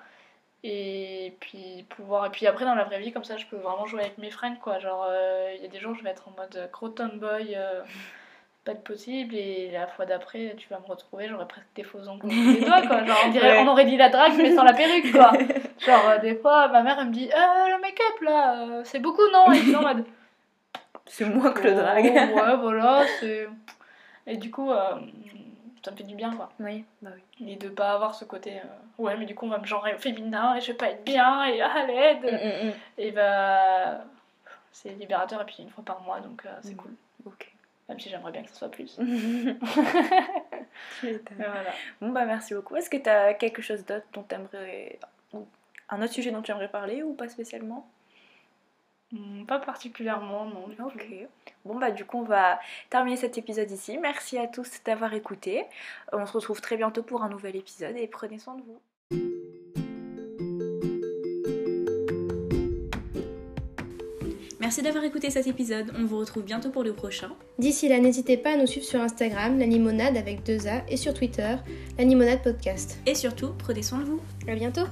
Et 0.64 1.35
puis 1.40 1.85
pouvoir 1.88 2.27
et 2.27 2.31
puis 2.31 2.47
après 2.49 2.64
dans 2.64 2.75
la 2.75 2.83
vraie 2.85 2.99
vie 2.99 3.12
comme 3.12 3.23
ça 3.23 3.37
je 3.37 3.47
peux 3.47 3.57
vraiment 3.57 3.87
jouer 3.87 4.01
avec 4.01 4.18
mes 4.18 4.31
fringues 4.31 4.59
quoi. 4.59 4.81
Genre 4.81 5.07
euh, 5.09 5.53
il 5.57 5.62
y 5.62 5.64
a 5.64 5.68
des 5.68 5.79
jours 5.79 5.94
je 5.94 6.03
vais 6.03 6.11
être 6.11 6.27
en 6.27 6.33
mode 6.37 6.68
gros 6.73 6.88
tomboy 6.88 7.55
euh, 7.55 7.83
pas 8.64 8.75
de 8.75 8.81
possible. 8.81 9.37
Et 9.37 9.71
la 9.71 9.87
fois 9.87 10.05
d'après 10.05 10.55
tu 10.59 10.68
vas 10.68 10.81
me 10.81 10.87
retrouver 10.87 11.29
j'aurais 11.29 11.47
presque 11.47 11.68
des 11.77 11.85
faux 11.85 12.01
ongles 12.09 12.27
des 12.55 12.64
doigts 12.64 12.83
quoi. 12.87 13.05
Genre 13.05 13.16
on 13.27 13.31
dirait 13.31 13.53
Ouais. 13.53 13.64
on 13.64 13.68
aurait 13.68 13.85
dit 13.85 13.97
la 13.97 14.09
drague 14.09 14.33
mais 14.37 14.53
sans 14.55 14.64
la 14.64 14.73
perruque 14.73 15.12
quoi. 15.12 15.31
Genre 15.79 16.09
euh, 16.09 16.18
des 16.18 16.35
fois 16.35 16.66
ma 16.68 16.83
mère 16.83 16.99
elle 16.99 17.07
me 17.07 17.12
dit 17.12 17.31
euh, 17.33 17.68
le 17.77 17.81
make-up 17.81 18.21
là 18.23 18.66
euh, 18.66 18.83
c'est 18.85 18.99
beaucoup 18.99 19.23
non? 19.33 19.53
Et 19.53 19.59
je 19.59 19.62
suis 19.62 19.77
en 19.77 19.83
mode 19.83 20.05
C'est 21.07 21.25
moins 21.25 21.53
que 21.53 21.62
le 21.62 21.75
drag. 21.75 22.05
Oh, 22.05 22.37
ouais 22.37 22.57
voilà 22.57 23.05
c'est 23.21 23.49
et 24.27 24.37
du 24.37 24.51
coup 24.51 24.73
euh, 24.73 24.94
ça 25.84 25.90
me 25.90 25.96
fait 25.96 26.04
du 26.04 26.14
bien 26.14 26.34
quoi 26.34 26.50
oui, 26.60 26.84
bah 27.02 27.10
oui. 27.40 27.52
et 27.52 27.56
de 27.56 27.68
pas 27.68 27.92
avoir 27.92 28.14
ce 28.14 28.24
côté 28.24 28.58
euh, 28.58 29.02
ouais 29.02 29.16
mais 29.16 29.26
du 29.26 29.34
coup 29.34 29.46
on 29.46 29.50
va 29.50 29.58
me 29.58 29.66
genrer 29.66 29.94
au 29.94 29.98
féminin 29.98 30.54
et 30.56 30.60
je 30.60 30.68
vais 30.68 30.74
pas 30.78 30.90
être 30.90 31.04
bien 31.04 31.44
et 31.44 31.60
à 31.60 31.86
l'aide 31.86 32.22
Mm, 32.22 32.66
mm, 32.66 32.70
mm. 32.70 32.74
et 32.98 33.10
bah 33.12 34.04
c'est 34.72 34.90
libérateur 34.90 35.40
et 35.42 35.46
puis 35.46 35.56
une 35.60 35.70
fois 35.70 35.84
par 35.84 36.00
mois 36.02 36.20
donc 36.20 36.42
euh, 36.46 36.50
c'est 36.62 36.76
cool 36.76 36.92
Ok. 37.26 37.50
même 37.88 37.98
si 37.98 38.08
j'aimerais 38.08 38.32
bien 38.32 38.42
que 38.42 38.50
ce 38.50 38.56
soit 38.56 38.70
plus 38.70 38.98
voilà. 41.02 41.72
Bon 42.00 42.10
bah 42.10 42.24
merci 42.24 42.54
beaucoup. 42.54 42.76
Est-ce 42.76 42.90
que 42.90 42.96
tu 42.96 43.08
as 43.08 43.34
quelque 43.34 43.62
chose 43.62 43.84
d'autre 43.84 44.06
dont 44.12 44.24
tu 44.28 44.34
aimerais... 44.34 44.98
Un 45.90 46.02
autre 46.02 46.12
sujet 46.12 46.30
dont 46.30 46.42
tu 46.42 46.50
aimerais 46.50 46.68
parler 46.68 47.02
ou 47.02 47.14
pas 47.14 47.28
spécialement? 47.28 47.86
Pas 49.47 49.59
particulièrement 49.59 50.44
non 50.47 50.68
du 50.68 50.77
coup. 50.77 50.83
Ok. 50.87 51.07
Bon 51.64 51.79
bah 51.79 51.90
du 51.90 52.05
coup 52.05 52.18
on 52.18 52.25
va 52.25 52.61
terminer 52.90 53.16
cet 53.16 53.38
épisode 53.38 53.71
ici. 53.71 53.99
Merci 53.99 54.38
à 54.38 54.47
tous 54.47 54.71
d'avoir 54.85 55.14
écouté. 55.14 55.64
On 56.12 56.27
se 56.27 56.33
retrouve 56.33 56.61
très 56.61 56.77
bientôt 56.77 57.03
pour 57.03 57.23
un 57.23 57.29
nouvel 57.29 57.57
épisode 57.57 57.97
et 57.97 58.07
prenez 58.07 58.38
soin 58.38 58.57
de 58.57 58.62
vous. 58.62 58.81
Merci 64.68 64.83
d'avoir 64.83 65.05
écouté 65.05 65.31
cet 65.31 65.47
épisode. 65.47 65.94
On 65.99 66.05
vous 66.05 66.18
retrouve 66.18 66.42
bientôt 66.42 66.68
pour 66.68 66.83
le 66.83 66.92
prochain. 66.92 67.31
D'ici 67.59 67.88
là, 67.88 67.99
n'hésitez 68.01 68.37
pas 68.37 68.51
à 68.51 68.57
nous 68.59 68.66
suivre 68.66 68.85
sur 68.85 69.01
Instagram, 69.01 69.59
la 69.59 69.64
limonade 69.64 70.18
avec 70.18 70.42
deux 70.42 70.66
A, 70.66 70.83
et 70.90 70.99
sur 70.99 71.14
Twitter, 71.14 71.57
la 71.97 72.05
limonade 72.05 72.42
podcast. 72.42 72.99
Et 73.07 73.14
surtout, 73.14 73.55
prenez 73.59 73.83
soin 73.83 74.01
de 74.01 74.05
vous. 74.05 74.21
À 74.47 74.55
bientôt! 74.55 74.85